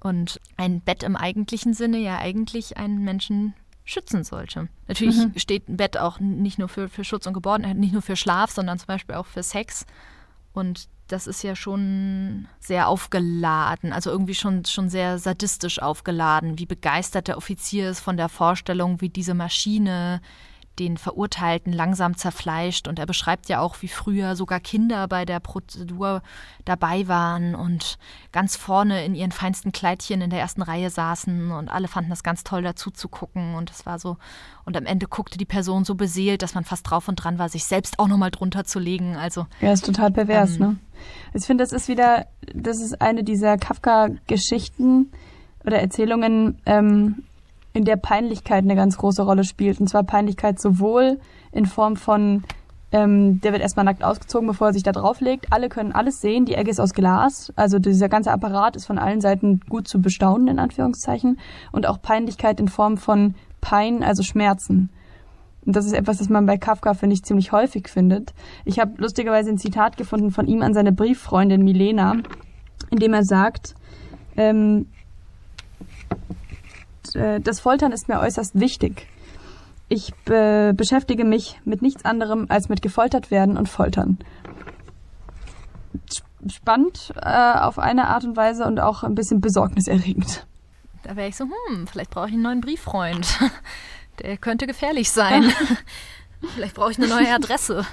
[0.00, 3.52] Und ein Bett im eigentlichen Sinne ja eigentlich einen Menschen
[3.90, 4.68] schützen sollte.
[4.88, 5.32] Natürlich mhm.
[5.36, 8.50] steht ein Bett auch nicht nur für, für Schutz und Geborgenheit, nicht nur für Schlaf,
[8.50, 9.84] sondern zum Beispiel auch für Sex.
[10.52, 16.66] Und das ist ja schon sehr aufgeladen, also irgendwie schon, schon sehr sadistisch aufgeladen, wie
[16.66, 20.20] begeistert der Offizier ist von der Vorstellung, wie diese Maschine
[20.80, 22.88] den Verurteilten langsam zerfleischt.
[22.88, 26.22] Und er beschreibt ja auch, wie früher sogar Kinder bei der Prozedur
[26.64, 27.98] dabei waren und
[28.32, 32.22] ganz vorne in ihren feinsten Kleidchen in der ersten Reihe saßen und alle fanden das
[32.22, 33.54] ganz toll dazu zu gucken.
[33.54, 34.16] Und es war so,
[34.64, 37.50] und am Ende guckte die Person so beseelt, dass man fast drauf und dran war,
[37.50, 39.16] sich selbst auch nochmal drunter zu legen.
[39.16, 40.76] Also, ja, ist total pervers, ähm, ne?
[41.34, 45.10] Ich finde, das ist wieder, das ist eine dieser Kafka-Geschichten
[45.64, 47.24] oder Erzählungen, ähm,
[47.72, 49.80] in der Peinlichkeit eine ganz große Rolle spielt.
[49.80, 51.18] Und zwar Peinlichkeit sowohl
[51.52, 52.42] in Form von
[52.92, 55.52] Ähm, der wird erstmal nackt ausgezogen, bevor er sich da drauflegt.
[55.52, 56.44] Alle können alles sehen.
[56.44, 57.52] Die Egge ist aus Glas.
[57.54, 61.38] Also dieser ganze Apparat ist von allen Seiten gut zu bestaunen, in Anführungszeichen.
[61.70, 64.90] Und auch Peinlichkeit in Form von Pein, also Schmerzen.
[65.64, 68.32] Und das ist etwas, das man bei Kafka, finde ich, ziemlich häufig findet.
[68.64, 72.16] Ich habe lustigerweise ein Zitat gefunden von ihm an seine Brieffreundin Milena,
[72.90, 73.76] in dem er sagt,
[74.36, 74.86] ähm,
[77.14, 79.06] äh, das Foltern ist mir äußerst wichtig.
[79.88, 84.18] Ich be beschäftige mich mit nichts anderem als mit gefoltert werden und foltern.
[86.48, 90.46] Spannend äh, auf eine Art und Weise und auch ein bisschen besorgniserregend.
[91.02, 93.26] Da wäre ich so, hm, vielleicht brauche ich einen neuen Brieffreund.
[94.22, 95.50] Der könnte gefährlich sein.
[96.54, 97.86] vielleicht brauche ich eine neue Adresse.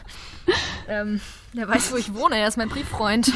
[0.87, 1.21] ähm,
[1.53, 2.37] der weiß, wo ich wohne.
[2.37, 3.31] Er ist mein Brieffreund.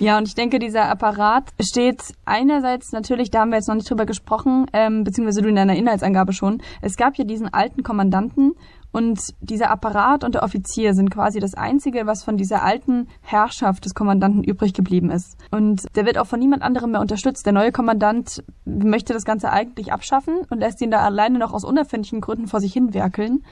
[0.00, 3.88] Ja, und ich denke, dieser Apparat steht einerseits natürlich, da haben wir jetzt noch nicht
[3.90, 6.62] drüber gesprochen, ähm, beziehungsweise du in deiner Inhaltsangabe schon.
[6.80, 8.54] Es gab ja diesen alten Kommandanten
[8.92, 13.84] und dieser Apparat und der Offizier sind quasi das Einzige, was von dieser alten Herrschaft
[13.84, 15.36] des Kommandanten übrig geblieben ist.
[15.50, 17.44] Und der wird auch von niemand anderem mehr unterstützt.
[17.44, 21.62] Der neue Kommandant möchte das Ganze eigentlich abschaffen und lässt ihn da alleine noch aus
[21.62, 23.44] unerfindlichen Gründen vor sich hin werkeln.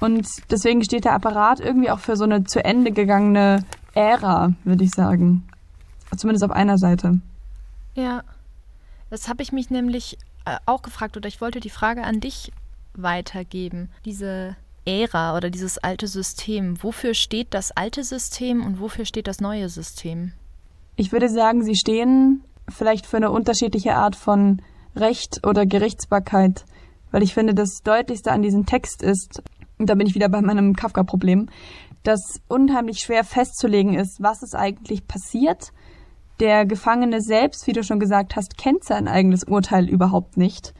[0.00, 4.84] Und deswegen steht der Apparat irgendwie auch für so eine zu Ende gegangene Ära, würde
[4.84, 5.47] ich sagen.
[6.16, 7.20] Zumindest auf einer Seite.
[7.94, 8.22] Ja,
[9.10, 12.52] das habe ich mich nämlich äh, auch gefragt oder ich wollte die Frage an dich
[12.94, 13.90] weitergeben.
[14.04, 19.40] Diese Ära oder dieses alte System, wofür steht das alte System und wofür steht das
[19.40, 20.32] neue System?
[20.96, 24.62] Ich würde sagen, sie stehen vielleicht für eine unterschiedliche Art von
[24.96, 26.64] Recht oder Gerichtsbarkeit,
[27.10, 29.42] weil ich finde, das Deutlichste an diesem Text ist,
[29.78, 31.48] und da bin ich wieder bei meinem Kafka-Problem,
[32.02, 35.72] dass unheimlich schwer festzulegen ist, was ist eigentlich passiert
[36.40, 40.74] der Gefangene selbst, wie du schon gesagt hast, kennt sein eigenes Urteil überhaupt nicht.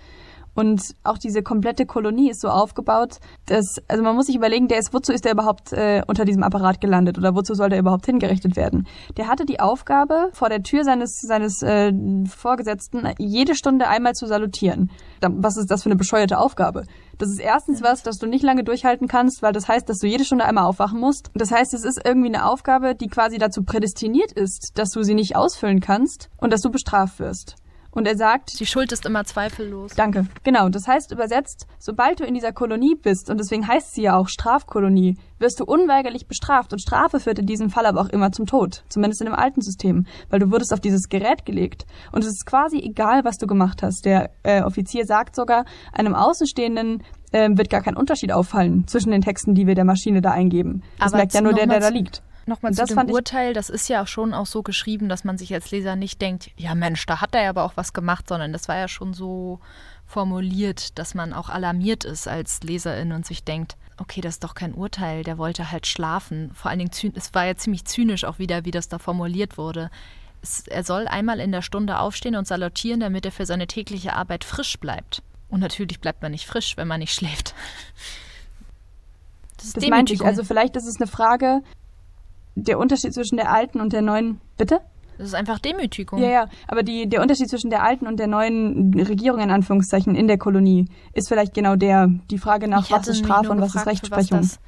[0.58, 4.80] Und auch diese komplette Kolonie ist so aufgebaut, dass, also man muss sich überlegen, der
[4.80, 8.06] ist, wozu ist er überhaupt äh, unter diesem Apparat gelandet oder wozu soll der überhaupt
[8.06, 8.88] hingerichtet werden?
[9.16, 11.92] Der hatte die Aufgabe, vor der Tür seines, seines äh,
[12.26, 14.90] Vorgesetzten jede Stunde einmal zu salutieren.
[15.20, 16.86] Was ist das für eine bescheuerte Aufgabe?
[17.18, 20.08] Das ist erstens was, das du nicht lange durchhalten kannst, weil das heißt, dass du
[20.08, 21.30] jede Stunde einmal aufwachen musst.
[21.34, 25.14] Das heißt, es ist irgendwie eine Aufgabe, die quasi dazu prädestiniert ist, dass du sie
[25.14, 27.54] nicht ausfüllen kannst und dass du bestraft wirst.
[27.90, 29.94] Und er sagt, die Schuld ist immer zweifellos.
[29.94, 30.26] Danke.
[30.44, 34.16] Genau, das heißt übersetzt, sobald du in dieser Kolonie bist, und deswegen heißt sie ja
[34.16, 36.72] auch Strafkolonie, wirst du unweigerlich bestraft.
[36.72, 38.84] Und Strafe führt in diesem Fall aber auch immer zum Tod.
[38.88, 40.06] Zumindest in dem alten System.
[40.30, 41.86] Weil du wurdest auf dieses Gerät gelegt.
[42.12, 44.04] Und es ist quasi egal, was du gemacht hast.
[44.04, 49.22] Der äh, Offizier sagt sogar, einem Außenstehenden äh, wird gar kein Unterschied auffallen zwischen den
[49.22, 50.82] Texten, die wir der Maschine da eingeben.
[50.98, 52.22] Das aber merkt ja nur der, der da liegt.
[52.48, 55.52] Nochmal zu dem Urteil, das ist ja auch schon auch so geschrieben, dass man sich
[55.52, 58.52] als Leser nicht denkt, ja Mensch, da hat er ja aber auch was gemacht, sondern
[58.54, 59.60] das war ja schon so
[60.06, 64.54] formuliert, dass man auch alarmiert ist als Leserin und sich denkt, okay, das ist doch
[64.54, 66.50] kein Urteil, der wollte halt schlafen.
[66.54, 69.90] Vor allen Dingen, es war ja ziemlich zynisch auch wieder, wie das da formuliert wurde.
[70.40, 74.14] Es, er soll einmal in der Stunde aufstehen und salutieren, damit er für seine tägliche
[74.14, 75.22] Arbeit frisch bleibt.
[75.50, 77.54] Und natürlich bleibt man nicht frisch, wenn man nicht schläft.
[79.60, 80.24] Das, das meinte ich.
[80.24, 81.62] Also vielleicht ist es eine Frage,
[82.62, 84.40] der Unterschied zwischen der alten und der neuen.
[84.56, 84.80] Bitte?
[85.18, 86.22] Das ist einfach Demütigung.
[86.22, 90.14] Ja, ja, aber die, der Unterschied zwischen der alten und der neuen Regierung in Anführungszeichen
[90.14, 93.74] in der Kolonie ist vielleicht genau der, die Frage nach, was ist Strafe und was
[93.74, 94.40] ist Rechtsprechung.
[94.40, 94.60] Was das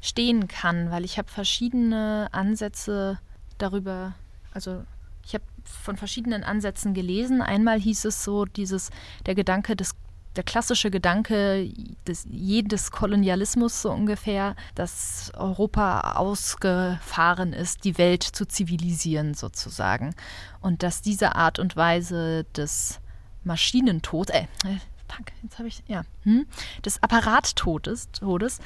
[0.00, 3.20] stehen kann, weil ich habe verschiedene Ansätze
[3.58, 4.14] darüber,
[4.52, 4.82] also
[5.24, 7.40] ich habe von verschiedenen Ansätzen gelesen.
[7.40, 8.90] Einmal hieß es so, dieses,
[9.26, 9.94] der Gedanke des
[10.36, 11.70] der klassische Gedanke
[12.06, 20.14] des jedes Kolonialismus so ungefähr, dass Europa ausgefahren ist, die Welt zu zivilisieren sozusagen.
[20.60, 23.00] Und dass diese Art und Weise des
[23.44, 26.46] Maschinentods, äh, äh fuck, jetzt habe ich, ja, hm,
[26.84, 28.60] des Apparattodes, Todes,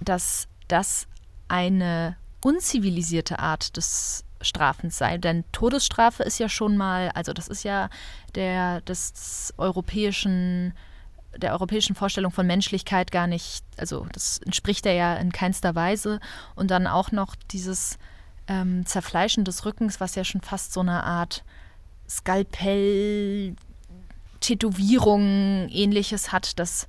[0.00, 1.06] dass das
[1.48, 5.18] eine unzivilisierte Art des Strafens sei.
[5.18, 7.88] Denn Todesstrafe ist ja schon mal, also das ist ja
[8.34, 10.74] der des europäischen
[11.38, 16.20] der europäischen Vorstellung von Menschlichkeit gar nicht, also das entspricht er ja in keinster Weise.
[16.54, 17.98] Und dann auch noch dieses
[18.48, 21.44] ähm, Zerfleischen des Rückens, was ja schon fast so eine Art
[22.08, 23.56] Skalpell,
[24.40, 26.88] Tätowierung, ähnliches hat, das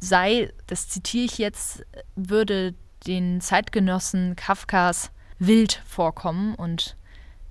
[0.00, 1.84] sei, das zitiere ich jetzt,
[2.16, 2.74] würde
[3.06, 6.96] den Zeitgenossen Kafkas wild vorkommen und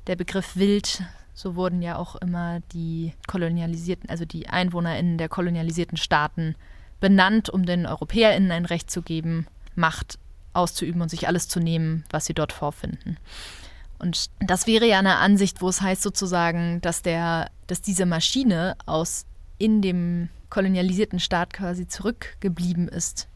[0.08, 5.98] der Begriff wild so wurden ja auch immer die kolonialisierten, also die EinwohnerInnen der kolonialisierten
[5.98, 6.56] Staaten
[7.00, 10.20] benannt, um den EuropäerInnen ein Recht zu geben, Macht
[10.54, 13.18] auszuüben und sich alles zu nehmen, was sie dort vorfinden.
[14.00, 18.76] Und das wäre ja eine Ansicht, wo es heißt sozusagen, dass der, dass diese Maschine
[18.86, 19.26] aus
[19.58, 23.28] in dem kolonialisierten Staat quasi zurückgeblieben ist,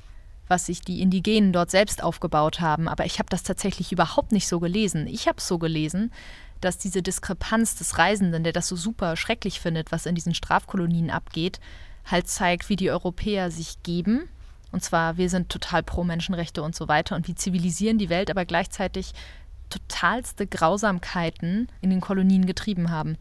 [0.47, 2.87] was sich die Indigenen dort selbst aufgebaut haben.
[2.87, 5.07] Aber ich habe das tatsächlich überhaupt nicht so gelesen.
[5.07, 6.11] Ich habe es so gelesen,
[6.61, 11.09] dass diese Diskrepanz des Reisenden, der das so super schrecklich findet, was in diesen Strafkolonien
[11.09, 11.59] abgeht,
[12.05, 14.29] halt zeigt, wie die Europäer sich geben.
[14.71, 18.29] Und zwar, wir sind total pro Menschenrechte und so weiter und wir zivilisieren die Welt,
[18.29, 19.13] aber gleichzeitig
[19.69, 23.17] totalste Grausamkeiten in den Kolonien getrieben haben.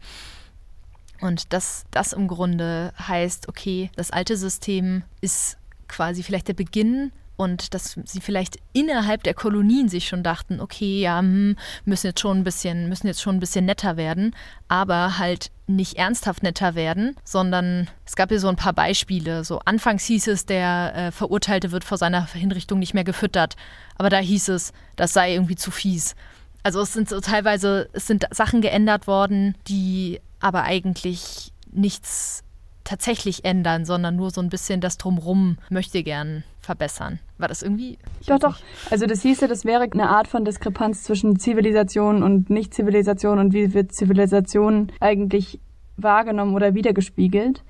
[1.21, 7.11] Und dass das im Grunde heißt, okay, das alte System ist quasi vielleicht der Beginn
[7.37, 12.21] und dass sie vielleicht innerhalb der Kolonien sich schon dachten, okay, ja, hm, müssen jetzt
[12.21, 14.35] schon ein bisschen, müssen jetzt schon ein bisschen netter werden,
[14.67, 19.43] aber halt nicht ernsthaft netter werden, sondern es gab hier so ein paar Beispiele.
[19.43, 23.55] So anfangs hieß es, der äh, Verurteilte wird vor seiner Hinrichtung nicht mehr gefüttert,
[23.97, 26.15] aber da hieß es, das sei irgendwie zu fies.
[26.63, 32.44] Also es sind so teilweise, es sind Sachen geändert worden, die aber eigentlich nichts
[32.85, 37.19] tatsächlich ändern, sondern nur so ein bisschen das Drumrum möchte gern verbessern.
[37.37, 37.97] War das irgendwie?
[38.25, 38.57] Doch, doch.
[38.89, 43.73] Also das hieße, das wäre eine Art von Diskrepanz zwischen Zivilisation und Nicht-Zivilisation und wie
[43.73, 45.59] wird Zivilisation eigentlich
[45.97, 47.63] wahrgenommen oder wiedergespiegelt,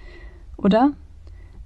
[0.58, 0.92] oder?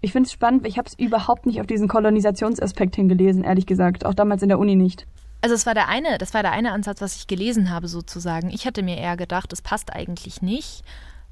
[0.02, 4.06] Ich finde es spannend, ich habe es überhaupt nicht auf diesen Kolonisationsaspekt hingelesen, ehrlich gesagt,
[4.06, 5.06] auch damals in der Uni nicht.
[5.42, 8.50] Also es war der eine, das war der eine Ansatz, was ich gelesen habe sozusagen.
[8.50, 10.84] Ich hatte mir eher gedacht, es passt eigentlich nicht,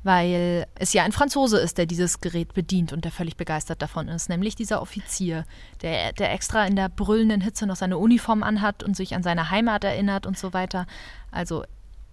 [0.07, 4.07] weil es ja ein Franzose ist, der dieses Gerät bedient und der völlig begeistert davon
[4.07, 5.43] ist, nämlich dieser Offizier,
[5.81, 9.51] der, der extra in der brüllenden Hitze noch seine Uniform anhat und sich an seine
[9.51, 10.87] Heimat erinnert und so weiter.
[11.29, 11.65] Also,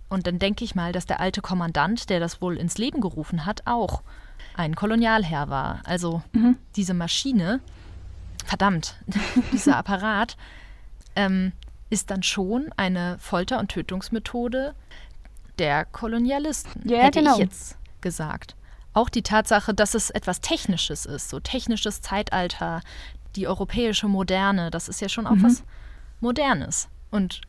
[0.08, 3.46] und dann denke ich mal, dass der alte Kommandant, der das wohl ins Leben gerufen
[3.46, 4.02] hat, auch
[4.56, 5.80] ein Kolonialherr war.
[5.84, 6.58] Also mhm.
[6.74, 7.60] diese Maschine,
[8.44, 8.96] verdammt,
[9.52, 10.36] dieser Apparat,
[11.14, 11.52] ähm,
[11.90, 14.74] ist dann schon eine Folter- und Tötungsmethode,
[15.60, 17.34] der Kolonialisten, ja, hätte genau.
[17.34, 18.54] ich jetzt gesagt.
[18.92, 22.80] Auch die Tatsache, dass es etwas Technisches ist, so technisches Zeitalter,
[23.34, 25.42] die europäische Moderne, das ist ja schon auch mhm.
[25.42, 25.64] was
[26.20, 26.88] Modernes.
[27.10, 27.40] Und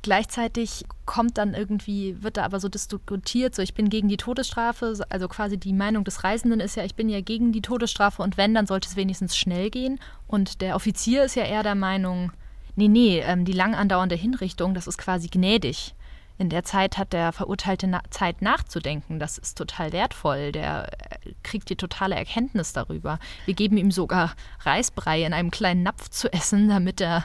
[0.00, 4.94] gleichzeitig kommt dann irgendwie, wird da aber so diskutiert, so ich bin gegen die Todesstrafe,
[5.10, 8.36] also quasi die Meinung des Reisenden ist ja, ich bin ja gegen die Todesstrafe und
[8.36, 9.98] wenn, dann sollte es wenigstens schnell gehen.
[10.26, 12.32] Und der Offizier ist ja eher der Meinung,
[12.76, 15.94] nee, nee, ähm, die lang andauernde Hinrichtung, das ist quasi gnädig.
[16.36, 19.18] In der Zeit hat der Verurteilte na Zeit nachzudenken.
[19.18, 20.50] Das ist total wertvoll.
[20.52, 23.18] Der äh, kriegt die totale Erkenntnis darüber.
[23.44, 27.24] Wir geben ihm sogar Reisbrei in einem kleinen Napf zu essen, damit er.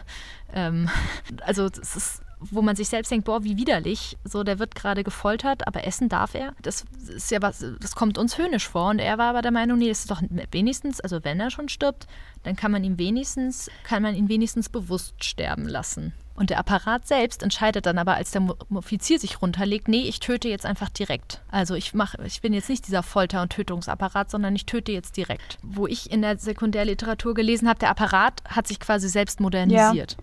[0.54, 0.90] Ähm,
[1.42, 4.18] also, es ist wo man sich selbst denkt, boah, wie widerlich.
[4.24, 6.54] So, der wird gerade gefoltert, aber essen darf er.
[6.62, 8.90] Das ist ja was, das kommt uns höhnisch vor.
[8.90, 11.70] Und er war aber der Meinung, nee, das ist doch wenigstens, also wenn er schon
[11.70, 12.08] stirbt,
[12.44, 16.14] dann kann man ihn wenigstens, kann man ihn wenigstens bewusst sterben lassen.
[16.40, 18.42] Und der Apparat selbst entscheidet dann aber, als der
[18.74, 21.42] Offizier sich runterlegt, nee, ich töte jetzt einfach direkt.
[21.52, 25.18] Also ich mache, ich bin jetzt nicht dieser Folter- und Tötungsapparat, sondern ich töte jetzt
[25.18, 25.58] direkt.
[25.62, 30.14] Wo ich in der Sekundärliteratur gelesen habe, der Apparat hat sich quasi selbst modernisiert.
[30.14, 30.18] Ja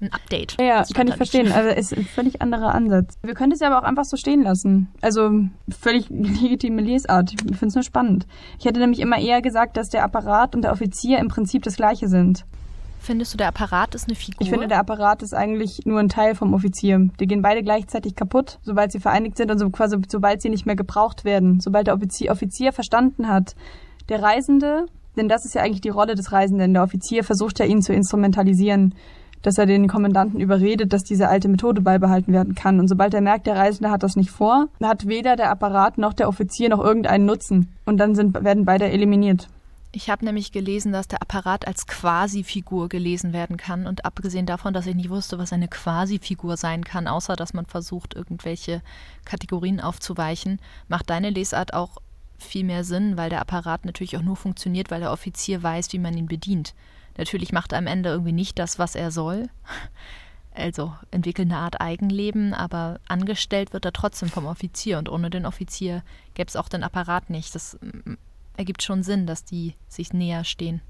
[0.00, 0.56] ein Update.
[0.60, 1.50] Ja, kann ich verstehen.
[1.52, 3.14] Also es ist ein völlig anderer Ansatz.
[3.22, 4.88] Wir können es ja aber auch einfach so stehen lassen.
[5.00, 5.30] Also
[5.68, 7.32] völlig legitime Lesart.
[7.32, 8.26] Ich finde es nur spannend.
[8.58, 11.76] Ich hätte nämlich immer eher gesagt, dass der Apparat und der Offizier im Prinzip das
[11.76, 12.44] gleiche sind.
[13.04, 14.40] Findest du, der Apparat ist eine Figur?
[14.40, 17.10] Ich finde, der Apparat ist eigentlich nur ein Teil vom Offizier.
[17.20, 20.64] Die gehen beide gleichzeitig kaputt, sobald sie vereinigt sind und so quasi, sobald sie nicht
[20.64, 21.60] mehr gebraucht werden.
[21.60, 23.56] Sobald der Offizier, Offizier verstanden hat,
[24.08, 24.86] der Reisende,
[25.18, 26.72] denn das ist ja eigentlich die Rolle des Reisenden.
[26.72, 28.94] Der Offizier versucht ja, ihn zu instrumentalisieren,
[29.42, 32.80] dass er den Kommandanten überredet, dass diese alte Methode beibehalten werden kann.
[32.80, 36.14] Und sobald er merkt, der Reisende hat das nicht vor, hat weder der Apparat noch
[36.14, 37.68] der Offizier noch irgendeinen Nutzen.
[37.84, 39.48] Und dann sind, werden beide eliminiert.
[39.96, 43.86] Ich habe nämlich gelesen, dass der Apparat als Quasi-Figur gelesen werden kann.
[43.86, 47.66] Und abgesehen davon, dass ich nicht wusste, was eine Quasi-Figur sein kann, außer dass man
[47.66, 48.82] versucht, irgendwelche
[49.24, 51.98] Kategorien aufzuweichen, macht deine Lesart auch
[52.38, 56.00] viel mehr Sinn, weil der Apparat natürlich auch nur funktioniert, weil der Offizier weiß, wie
[56.00, 56.74] man ihn bedient.
[57.16, 59.48] Natürlich macht er am Ende irgendwie nicht das, was er soll.
[60.56, 64.98] Also entwickelt eine Art Eigenleben, aber angestellt wird er trotzdem vom Offizier.
[64.98, 66.02] Und ohne den Offizier
[66.34, 67.54] gäbe es auch den Apparat nicht.
[67.54, 67.78] Das
[68.56, 70.80] ergibt schon Sinn, dass die sich näher stehen.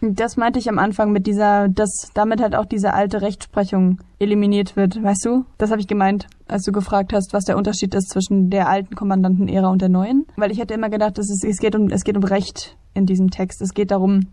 [0.00, 4.76] Das meinte ich am Anfang mit dieser, dass damit halt auch diese alte Rechtsprechung eliminiert
[4.76, 5.46] wird, weißt du?
[5.56, 8.94] Das habe ich gemeint, als du gefragt hast, was der Unterschied ist zwischen der alten
[8.94, 10.26] Kommandantenära und der neuen.
[10.36, 13.30] Weil ich hätte immer gedacht, es, es, geht um, es geht um Recht in diesem
[13.30, 13.62] Text.
[13.62, 14.28] Es geht darum,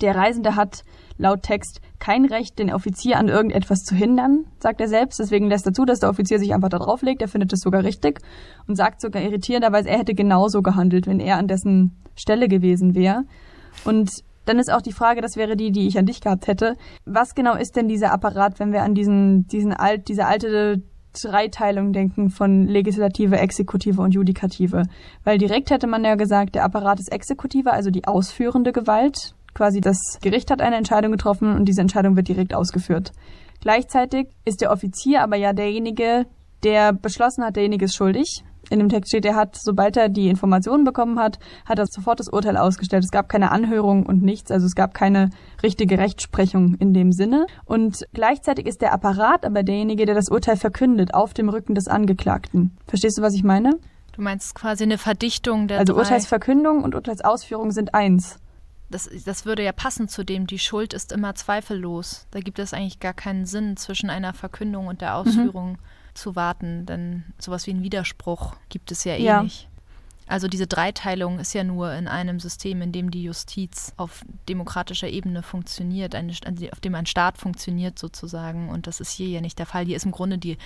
[0.00, 0.84] der Reisende hat
[1.18, 5.18] laut Text kein Recht, den Offizier an irgendetwas zu hindern, sagt er selbst.
[5.18, 7.20] Deswegen lässt er zu, dass der Offizier sich einfach da drauflegt.
[7.20, 8.20] Er findet es sogar richtig
[8.68, 13.24] und sagt sogar irritierenderweise, er hätte genauso gehandelt, wenn er an dessen Stelle gewesen wäre.
[13.84, 14.10] Und
[14.46, 16.76] dann ist auch die Frage, das wäre die, die ich an dich gehabt hätte.
[17.04, 20.82] Was genau ist denn dieser Apparat, wenn wir an diesen, diesen alt, diese alte
[21.22, 24.84] Dreiteilung denken von Legislative, Exekutive und Judikative?
[25.24, 29.80] Weil direkt hätte man ja gesagt, der Apparat ist Exekutive, also die ausführende Gewalt, Quasi
[29.80, 33.12] das Gericht hat eine Entscheidung getroffen und diese Entscheidung wird direkt ausgeführt.
[33.60, 36.26] Gleichzeitig ist der Offizier aber ja derjenige,
[36.62, 38.44] der beschlossen hat, derjenige ist schuldig.
[38.70, 42.20] In dem Text steht, er hat, sobald er die Informationen bekommen hat, hat er sofort
[42.20, 43.04] das Urteil ausgestellt.
[43.04, 45.30] Es gab keine Anhörung und nichts, also es gab keine
[45.62, 47.46] richtige Rechtsprechung in dem Sinne.
[47.64, 51.88] Und gleichzeitig ist der Apparat aber derjenige, der das Urteil verkündet, auf dem Rücken des
[51.88, 52.76] Angeklagten.
[52.86, 53.72] Verstehst du, was ich meine?
[54.12, 56.00] Du meinst quasi eine Verdichtung der Also drei.
[56.00, 58.38] Urteilsverkündung und Urteilsausführung sind eins.
[58.88, 62.26] Das, das würde ja passen zu dem, die Schuld ist immer zweifellos.
[62.32, 65.78] Da gibt es eigentlich gar keinen Sinn, zwischen einer Verkündung und der Ausführung
[66.14, 69.42] zu warten, denn sowas wie einen Widerspruch gibt es ja eh Ja.
[69.42, 69.68] nicht.
[70.26, 75.08] Also diese Dreiteilung ist ja nur in einem System, in dem die Justiz auf demokratischer
[75.08, 76.32] Ebene funktioniert, eine,
[76.70, 78.68] auf dem ein Staat funktioniert sozusagen.
[78.68, 79.86] Und das ist hier ja nicht der Fall.
[79.86, 80.56] Hier ist im Grunde die,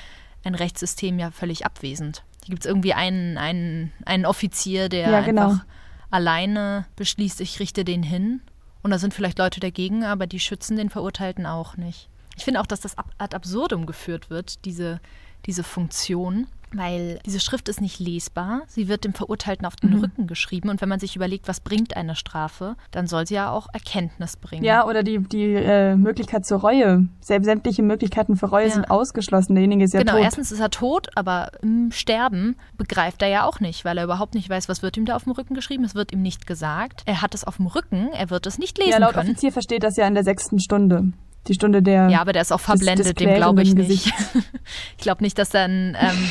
[0.45, 2.25] ein Rechtssystem ja völlig abwesend.
[2.45, 5.49] Hier gibt es irgendwie einen, einen, einen Offizier, der Ja, genau.
[5.49, 5.65] einfach
[6.11, 8.43] alleine beschließt, ich richte den hin.
[8.83, 12.11] Und da sind vielleicht Leute dagegen, aber die schützen den Verurteilten auch nicht.
[12.37, 15.01] Ich finde auch, dass das ad absurdum geführt wird, diese,
[15.47, 18.63] diese Funktion, weil diese Schrift ist nicht lesbar.
[18.67, 20.01] Sie wird dem Verurteilten auf den Mhm.
[20.01, 20.71] Rücken geschrieben.
[20.71, 24.37] Und wenn man sich überlegt, was bringt eine Strafe, dann soll sie ja auch Erkenntnis
[24.37, 24.65] bringen.
[24.65, 27.07] Ja, oder die, die äh, Möglichkeit zur Reue.
[27.23, 28.73] Säm- Sämtliche Möglichkeiten für Reue Ja.
[28.75, 29.55] sind ausgeschlossen.
[29.55, 30.23] Derjenige ist ja genau, tot.
[30.23, 34.35] erstens ist er tot, aber im Sterben begreift er ja auch nicht, weil er überhaupt
[34.35, 35.85] nicht weiß, was wird ihm da auf dem Rücken geschrieben.
[35.85, 37.03] Es wird ihm nicht gesagt.
[37.07, 39.29] Er hat es auf dem Rücken, er wird es nicht lesen ja, laut können.
[39.29, 41.13] Offizier versteht das ja in der sechsten Stunde.
[41.47, 42.09] Die Stunde der.
[42.09, 44.13] Ja, aber der ist auch verblendet, dem glaube ich nicht.
[44.97, 46.31] ich glaube nicht, dass da ein, ähm,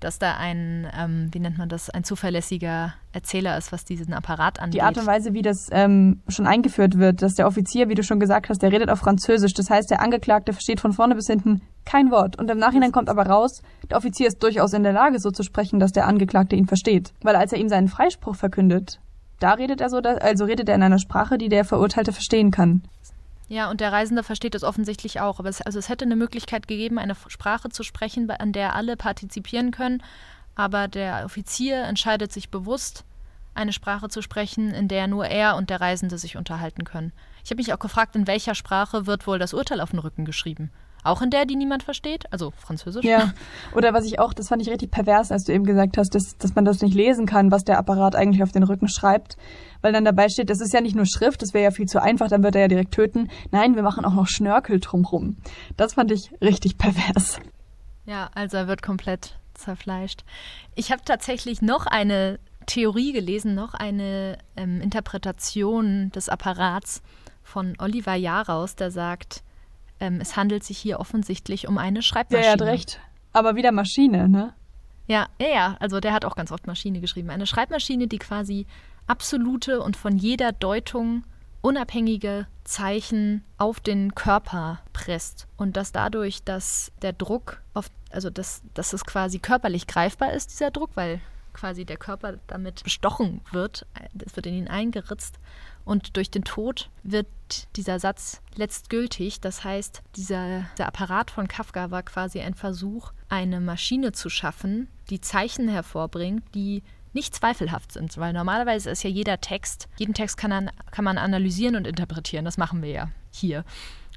[0.00, 4.60] dass da ein, ähm, wie nennt man das, ein zuverlässiger Erzähler ist, was diesen Apparat
[4.60, 4.74] angeht.
[4.74, 8.02] Die Art und Weise, wie das ähm, schon eingeführt wird, dass der Offizier, wie du
[8.02, 9.54] schon gesagt hast, der redet auf Französisch.
[9.54, 12.38] Das heißt, der Angeklagte versteht von vorne bis hinten kein Wort.
[12.38, 15.42] Und im Nachhinein kommt aber raus, der Offizier ist durchaus in der Lage, so zu
[15.42, 17.12] sprechen, dass der Angeklagte ihn versteht.
[17.22, 19.00] Weil als er ihm seinen Freispruch verkündet,
[19.38, 22.82] da redet er so, also redet er in einer Sprache, die der Verurteilte verstehen kann.
[23.48, 25.38] Ja, und der Reisende versteht es offensichtlich auch.
[25.38, 28.96] Aber es, also es hätte eine Möglichkeit gegeben, eine Sprache zu sprechen, an der alle
[28.96, 30.02] partizipieren können.
[30.54, 33.04] Aber der Offizier entscheidet sich bewusst,
[33.54, 37.12] eine Sprache zu sprechen, in der nur er und der Reisende sich unterhalten können.
[37.44, 40.24] Ich habe mich auch gefragt, in welcher Sprache wird wohl das Urteil auf den Rücken
[40.24, 40.70] geschrieben?
[41.04, 42.32] Auch in der, die niemand versteht?
[42.32, 43.04] Also Französisch?
[43.04, 43.32] Ja.
[43.74, 46.36] Oder was ich auch, das fand ich richtig pervers, als du eben gesagt hast, dass,
[46.38, 49.36] dass man das nicht lesen kann, was der Apparat eigentlich auf den Rücken schreibt.
[49.80, 52.00] Weil dann dabei steht, das ist ja nicht nur Schrift, das wäre ja viel zu
[52.00, 53.28] einfach, dann wird er ja direkt töten.
[53.50, 55.38] Nein, wir machen auch noch Schnörkel drumrum.
[55.76, 57.40] Das fand ich richtig pervers.
[58.04, 60.24] Ja, also er wird komplett zerfleischt.
[60.74, 67.02] Ich habe tatsächlich noch eine Theorie gelesen, noch eine ähm, Interpretation des Apparats
[67.42, 69.42] von Oliver Jaraus, der sagt,
[70.02, 72.46] ähm, es handelt sich hier offensichtlich um eine Ja, Schreibmaschine.
[72.46, 72.98] er hat recht.
[73.32, 74.52] Aber wieder Maschine, ne?
[75.06, 77.30] Ja, ja, ja, also der hat auch ganz oft Maschine geschrieben.
[77.30, 78.66] Eine Schreibmaschine, die quasi
[79.06, 81.22] absolute und von jeder Deutung
[81.60, 85.46] unabhängige Zeichen auf den Körper presst.
[85.56, 90.50] Und dass dadurch, dass der Druck auf, also dass, dass es quasi körperlich greifbar ist,
[90.50, 91.20] dieser Druck, weil
[91.52, 93.86] quasi der Körper damit bestochen wird,
[94.26, 95.38] es wird in ihn eingeritzt
[95.84, 97.26] und durch den Tod wird
[97.76, 99.40] dieser Satz letztgültig.
[99.40, 104.88] Das heißt, dieser, dieser Apparat von Kafka war quasi ein Versuch, eine Maschine zu schaffen,
[105.10, 110.38] die Zeichen hervorbringt, die nicht zweifelhaft sind, weil normalerweise ist ja jeder Text, jeden Text
[110.38, 112.44] kann, an, kann man analysieren und interpretieren.
[112.44, 113.64] Das machen wir ja hier.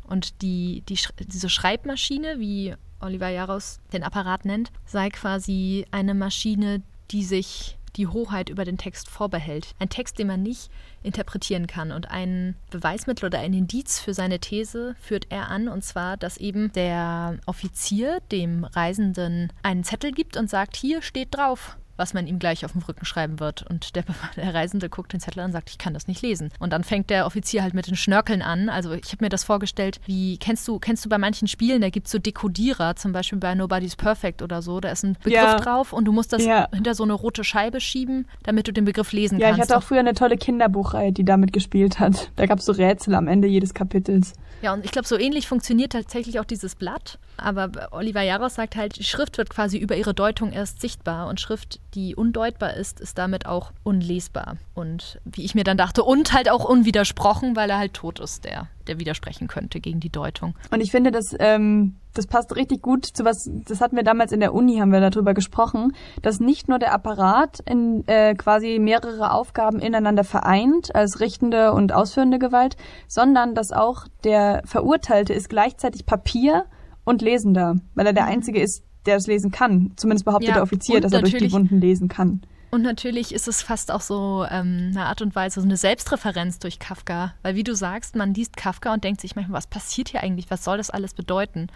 [0.04, 6.84] Und die, die, diese Schreibmaschine, wie Oliver Jaros den Apparat nennt, sei quasi eine Maschine,
[7.12, 9.74] die sich die Hoheit über den Text vorbehält.
[9.80, 10.70] Ein Text, den man nicht
[11.04, 11.92] interpretieren kann.
[11.92, 16.38] Und ein Beweismittel oder ein Indiz für seine These führt er an, und zwar, dass
[16.38, 22.28] eben der Offizier dem Reisenden einen Zettel gibt und sagt, hier steht drauf, was man
[22.28, 23.64] ihm gleich auf dem Rücken schreiben wird.
[23.70, 24.04] Und der,
[24.36, 26.52] der Reisende guckt den Zettel an und sagt, ich kann das nicht lesen.
[26.60, 28.70] Und dann fängt der Offizier halt mit den Schnörkeln an.
[28.70, 31.90] Also ich habe mir das vorgestellt, wie kennst du, kennst du bei manchen Spielen, da
[31.90, 35.34] gibt es so Dekodierer, zum Beispiel bei Nobody's Perfect oder so, da ist ein Begriff
[35.34, 35.58] Ja.
[35.60, 36.68] drauf und du musst das Ja.
[36.74, 39.70] hinter so eine rote Scheibe schieben, damit du den Begriff lesen Ja, ich kannst.
[39.72, 42.32] hatte auch früher eine tolle Kinderbuchreihe, die damit gespielt hat.
[42.36, 44.34] Da gab es so Rätsel am Ende jedes Kapitels.
[44.62, 47.20] Ja, und ich glaube, so ähnlich funktioniert tatsächlich auch dieses Blatt.
[47.38, 51.80] Aber Oliver Jaros sagt halt, Schrift wird quasi über ihre Deutung erst sichtbar und Schrift,
[51.94, 54.58] die undeutbar ist, ist damit auch unlesbar.
[54.74, 58.46] Und wie ich mir dann dachte, und halt auch unwidersprochen, weil er halt tot ist,
[58.46, 60.56] der, der widersprechen könnte gegen die Deutung.
[60.72, 64.32] Und ich finde, das, ähm, das passt richtig gut zu was, das hatten wir damals
[64.32, 68.80] in der Uni, haben wir darüber gesprochen, dass nicht nur der Apparat in, äh, quasi
[68.80, 72.78] mehrere Aufgaben ineinander vereint, als richtende und ausführende Gewalt,
[73.08, 76.66] sondern dass auch der Verurteilte ist gleichzeitig Papier
[77.06, 79.94] und Lesender, weil er der Einzige ist, der das lesen kann.
[79.96, 82.42] Zumindest behauptet Ja, der Offizier, und dass er durch die Wunden lesen kann.
[82.72, 86.60] Und natürlich ist es fast auch so ähm, eine Art und Weise, so eine Selbstreferenz
[86.60, 87.34] durch Kafka.
[87.42, 90.52] Weil wie du sagst, man liest Kafka und denkt sich manchmal, was passiert hier eigentlich?
[90.52, 91.68] Was soll das alles bedeuten?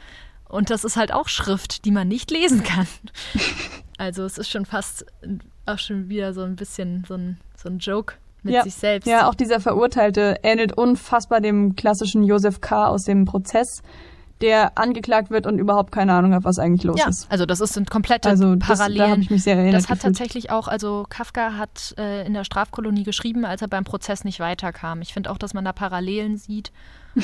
[0.50, 2.88] Und das ist halt auch Schrift, die man nicht lesen kann.
[4.00, 5.06] Also es ist schon fast
[5.66, 8.14] auch schon wieder so ein bisschen so ein, so ein Joke
[8.44, 8.64] mit ja.
[8.64, 9.08] sich selbst.
[9.08, 12.88] Ja, auch dieser Verurteilte ähnelt unfassbar dem klassischen Josef K.
[12.88, 13.82] aus dem Prozess,
[14.42, 17.30] der angeklagt wird und überhaupt keine Ahnung hat, was eigentlich los ja, ist.
[17.30, 18.98] also das ist komplette also das, Parallelen.
[18.98, 19.76] Da habe ich mich sehr erinnert.
[19.76, 20.18] Das hat gefühlt.
[20.18, 24.40] tatsächlich auch, also Kafka hat äh, in der Strafkolonie geschrieben, als er beim Prozess nicht
[24.40, 25.02] weiterkam.
[25.02, 26.72] Ich finde auch, dass man da Parallelen sieht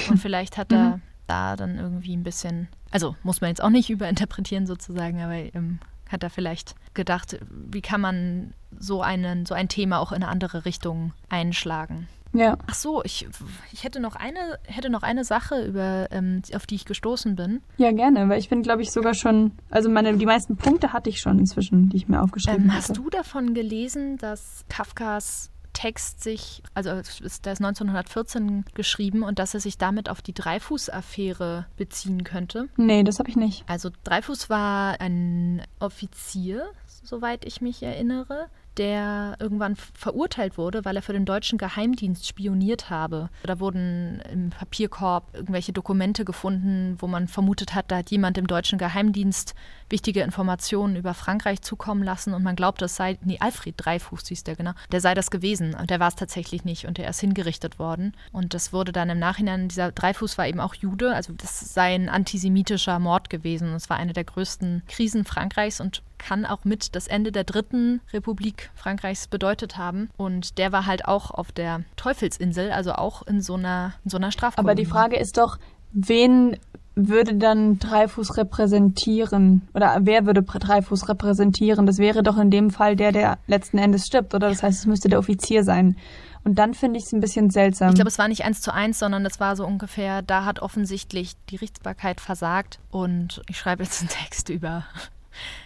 [0.10, 3.90] und vielleicht hat er da dann irgendwie ein bisschen, also muss man jetzt auch nicht
[3.92, 9.70] überinterpretieren sozusagen, aber ähm, hat er vielleicht gedacht, wie kann man so, einen, so ein
[9.70, 12.08] Thema auch in eine andere Richtung einschlagen.
[12.36, 12.58] Ja.
[12.68, 13.28] Ach so, ich,
[13.72, 17.62] ich hätte noch eine, hätte noch eine Sache, über, ähm, auf die ich gestoßen bin.
[17.78, 21.10] Ja, gerne, weil ich bin, glaube ich, sogar schon, also meine, die meisten Punkte hatte
[21.10, 22.90] ich schon inzwischen, die ich mir aufgeschrieben Ähm, hatte.
[22.90, 29.54] hast du davon gelesen, dass Kafkas Text sich, also der ist 1914 geschrieben und dass
[29.54, 32.70] er sich damit auf die Dreifuß-Affäre beziehen könnte?
[32.78, 33.64] Nee, das habe ich nicht.
[33.68, 36.66] Also Dreifuß war ein Offizier,
[37.04, 38.48] soweit ich mich erinnere,
[38.78, 43.30] der irgendwann verurteilt wurde, weil er für den deutschen Geheimdienst spioniert habe.
[43.44, 48.48] Da wurden im Papierkorb irgendwelche Dokumente gefunden, wo man vermutet hat, da hat jemand im
[48.48, 49.56] deutschen Geheimdienst
[49.90, 52.34] wichtige Informationen über Frankreich zukommen lassen.
[52.34, 55.74] Und man glaubt, es sei, nee, Alfred Dreifuß hieß der genau, der sei das gewesen.
[55.74, 56.86] Und der war es tatsächlich nicht.
[56.86, 58.14] Und der ist hingerichtet worden.
[58.32, 61.96] Und das wurde dann im Nachhinein, dieser Dreifuß war eben auch Jude, also das sei
[61.96, 63.74] ein antisemitischer Mord gewesen.
[63.74, 65.80] Es war eine der größten Krisen Frankreichs.
[65.80, 70.88] Und kann auch mit das Ende der dritten Republik Frankreichs bedeutet haben und der war
[70.88, 74.72] halt auch auf der Teufelsinsel, also auch in so einer, in so einer Strafkolonie.
[74.72, 75.60] Aber die Frage ist doch,
[75.92, 76.58] wen
[76.96, 79.68] würde dann Dreifuß repräsentieren?
[79.76, 81.86] Oder wer würde Dreifuß repräsentieren?
[81.86, 84.50] Das wäre doch in dem Fall der, der letzten Endes stirbt, oder?
[84.50, 85.96] Das heißt, es müsste der Offizier sein.
[86.44, 87.90] Und dann finde ich es ein bisschen seltsam.
[87.90, 90.60] Ich glaube, es war nicht eins zu eins, sondern es war so ungefähr, da hat
[90.60, 94.86] offensichtlich die Gerichtsbarkeit versagt und ich schreibe jetzt einen Text über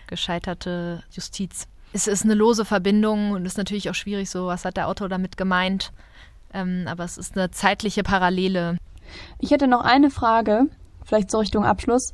[0.10, 1.68] gescheiterte Justiz.
[1.94, 5.10] Es ist eine lose Verbindung und ist natürlich auch schwierig, so was hat der Autor
[5.10, 5.92] damit gemeint.
[6.54, 8.78] Ähm, aber es ist eine zeitliche Parallele.
[9.40, 10.66] Ich hätte noch eine Frage,
[11.04, 12.12] vielleicht so Richtung Abschluss.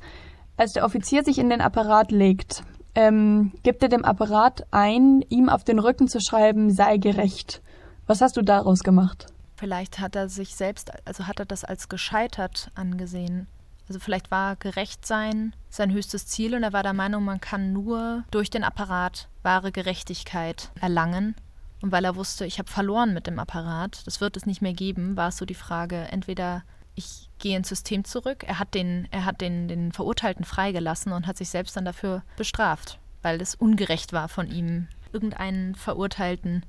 [0.57, 2.63] Als der Offizier sich in den Apparat legt,
[2.95, 7.61] ähm, gibt er dem Apparat ein, ihm auf den Rücken zu schreiben, sei gerecht.
[8.07, 9.27] Was hast du daraus gemacht?
[9.55, 13.47] Vielleicht hat er sich selbst, also hat er das als gescheitert angesehen.
[13.88, 17.73] Also vielleicht war gerecht sein sein höchstes Ziel und er war der Meinung, man kann
[17.73, 21.36] nur durch den Apparat wahre Gerechtigkeit erlangen.
[21.81, 24.73] Und weil er wusste, ich habe verloren mit dem Apparat, das wird es nicht mehr
[24.73, 26.63] geben, war es so die Frage, entweder
[26.95, 31.27] ich gehe ins System zurück, er hat den, er hat den, den Verurteilten freigelassen und
[31.27, 36.65] hat sich selbst dann dafür bestraft, weil es ungerecht war von ihm, irgendeinen Verurteilten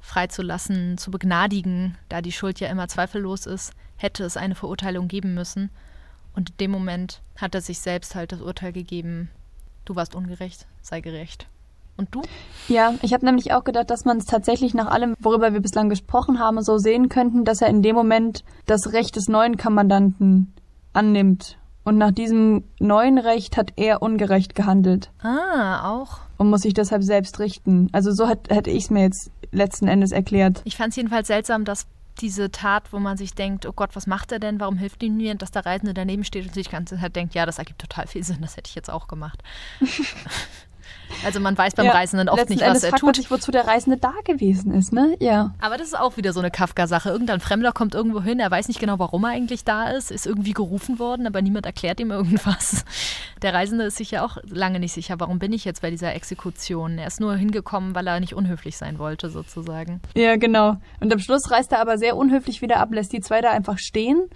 [0.00, 5.32] freizulassen, zu begnadigen, da die Schuld ja immer zweifellos ist, hätte es eine Verurteilung geben
[5.32, 5.70] müssen.
[6.34, 9.30] Und in dem Moment hat er sich selbst halt das Urteil gegeben,
[9.84, 11.46] du warst ungerecht, sei gerecht.
[11.98, 12.22] Und du?
[12.68, 15.90] Ja, ich habe nämlich auch gedacht, dass man es tatsächlich nach allem, worüber wir bislang
[15.90, 20.54] gesprochen haben, so sehen könnten, dass er in dem Moment das Recht des neuen Kommandanten
[20.94, 21.58] annimmt.
[21.84, 26.20] Und nach diesem neuen Recht hat er ungerecht gehandelt Ah, auch.
[26.38, 27.88] und muss sich deshalb selbst richten.
[27.92, 30.62] Also so hat, hätte ich es mir jetzt letzten Endes erklärt.
[30.64, 31.86] Ich fand es jedenfalls seltsam, dass
[32.20, 35.16] diese Tat, wo man sich denkt, oh Gott, was macht er denn, warum hilft ihm
[35.16, 37.80] mir, dass der Reisende daneben steht und sich die ganze Zeit denkt, ja, das ergibt
[37.80, 39.42] total viel Sinn, das hätte ich jetzt auch gemacht.
[41.24, 43.22] also man weiß beim Ja, Reisenden oft nicht, Endes was er fragt man tut.
[43.22, 45.16] sich, wozu der Reisende da gewesen ist, ne?
[45.20, 45.54] Ja.
[45.60, 47.10] Aber das ist auch wieder so eine Kafka-Sache.
[47.10, 50.26] Irgendein Fremder kommt irgendwo hin, er weiß nicht genau, warum er eigentlich da ist, ist
[50.26, 52.84] irgendwie gerufen worden, aber niemand erklärt ihm irgendwas.
[53.42, 56.14] Der Reisende ist sich ja auch lange nicht sicher, warum bin ich jetzt bei dieser
[56.14, 56.98] Exekution.
[56.98, 60.00] Er ist nur hingekommen, weil er nicht unhöflich sein wollte, sozusagen.
[60.14, 60.76] Ja, genau.
[61.00, 63.78] Und am Schluss reist er aber sehr unhöflich wieder ab, lässt die zwei da einfach
[63.78, 64.28] stehen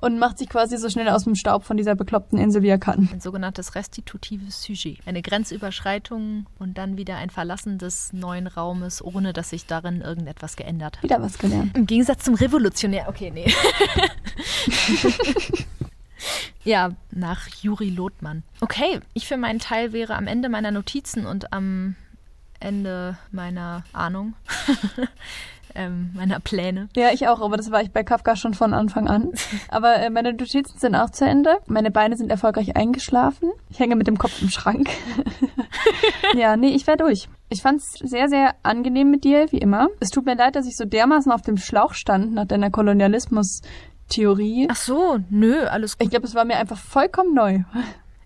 [0.00, 2.78] und macht sich quasi so schnell aus dem Staub von dieser bekloppten Insel, wie er
[2.78, 3.08] kann.
[3.12, 4.98] Ein sogenanntes restitutives Sujet.
[5.06, 10.56] Eine Grenzüberschreitung und dann wieder ein Verlassen des neuen Raumes, ohne dass sich darin irgendetwas
[10.56, 11.02] geändert hat.
[11.02, 11.76] Wieder was gelernt.
[11.76, 13.08] Im Gegensatz zum Revolutionär.
[13.08, 13.52] Okay, nee.
[16.64, 18.44] ja, nach Juri Lothmann.
[18.60, 21.96] Okay, ich für meinen Teil wäre am Ende meiner Notizen und am
[22.60, 24.34] Ende meiner Ahnung,
[25.78, 26.88] ähm, meiner Pläne.
[26.96, 29.30] Ja, ich auch, aber das war ich bei Kafka schon von Anfang an.
[29.68, 31.58] Aber äh, meine Notizen sind auch zu Ende.
[31.66, 33.50] Meine Beine sind erfolgreich eingeschlafen.
[33.70, 34.90] Ich hänge mit dem Kopf im Schrank.
[36.34, 37.28] ja, nee, ich wäre durch.
[37.48, 39.88] Ich fand's sehr, sehr angenehm mit dir, wie immer.
[40.00, 44.66] Es tut mir leid, dass ich so dermaßen auf dem Schlauch stand nach deiner Kolonialismus-Theorie.
[44.70, 46.04] Ach so, nö, alles gut.
[46.04, 47.60] Ich glaube, es war mir einfach vollkommen neu.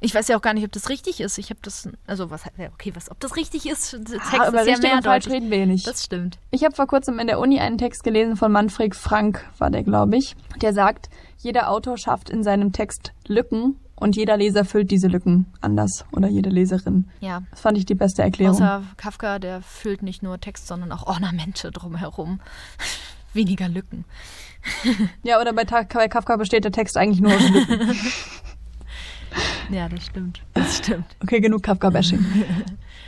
[0.03, 1.39] Ich weiß ja auch gar nicht, ob das richtig ist.
[1.39, 2.43] Ich habe das, also was,
[2.75, 5.65] okay, was, ob das richtig ist, Text ah, über ist ja und falsch reden wir
[5.65, 5.87] nicht.
[5.87, 6.39] Das stimmt.
[6.51, 9.85] Ich habe vor kurzem in der Uni einen Text gelesen von Manfred Frank, war der,
[9.85, 10.35] glaube ich.
[10.61, 15.47] Der sagt, jeder Autor schafft in seinem Text Lücken und jeder Leser füllt diese Lücken
[15.61, 17.09] anders oder jede Leserin.
[17.21, 17.45] Ja.
[17.53, 18.57] Das fand ich die beste Erklärung.
[18.57, 22.41] Außer Kafka, der füllt nicht nur Text, sondern auch Ornamente drumherum.
[23.35, 24.05] Weniger Lücken.
[25.23, 27.97] ja, oder bei, bei Kafka besteht der Text eigentlich nur aus Lücken.
[29.71, 30.41] ja, das stimmt.
[30.55, 31.07] Das stimmt.
[31.23, 32.25] Okay, genug Kafka-Bashing.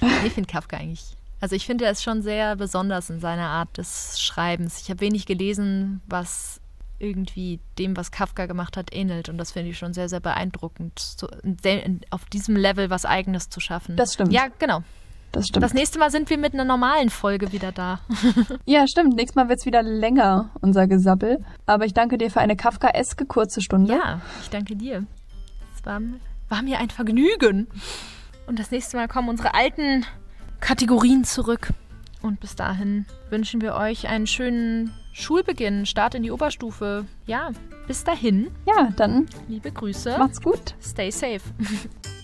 [0.27, 1.17] ich finde Kafka eigentlich.
[1.41, 4.81] Also ich finde, er ist schon sehr besonders in seiner Art des Schreibens.
[4.81, 6.61] Ich habe wenig gelesen, was
[6.99, 9.29] irgendwie dem, was Kafka gemacht hat, ähnelt.
[9.29, 11.29] Und das finde ich schon sehr, sehr beeindruckend, so
[12.11, 13.97] auf diesem Level was Eigenes zu schaffen.
[13.97, 14.33] Das stimmt.
[14.33, 14.83] Ja, genau.
[15.33, 15.65] Das stimmt.
[15.65, 18.01] Das nächste Mal sind wir mit einer normalen Folge wieder da.
[18.67, 19.17] ja, stimmt.
[19.17, 21.45] Nächstes Mal wird es wieder länger, unser Gesappel.
[21.67, 23.93] Aber ich danke dir für eine Kafka-eske kurze Stunde.
[23.93, 25.05] Ja, ich danke dir.
[25.75, 26.01] Es war,
[26.49, 27.67] war mir ein Vergnügen.
[28.47, 30.05] Und das nächste Mal kommen unsere alten
[30.61, 31.71] Kategorien zurück.
[32.23, 37.07] Und bis dahin wünschen wir euch einen schönen Schulbeginn, Start in die Oberstufe.
[37.27, 37.51] Ja,
[37.87, 38.51] bis dahin.
[38.67, 39.27] Ja, dann.
[39.49, 40.17] Liebe Grüße.
[40.19, 40.75] Macht's gut.
[40.81, 41.43] Stay safe.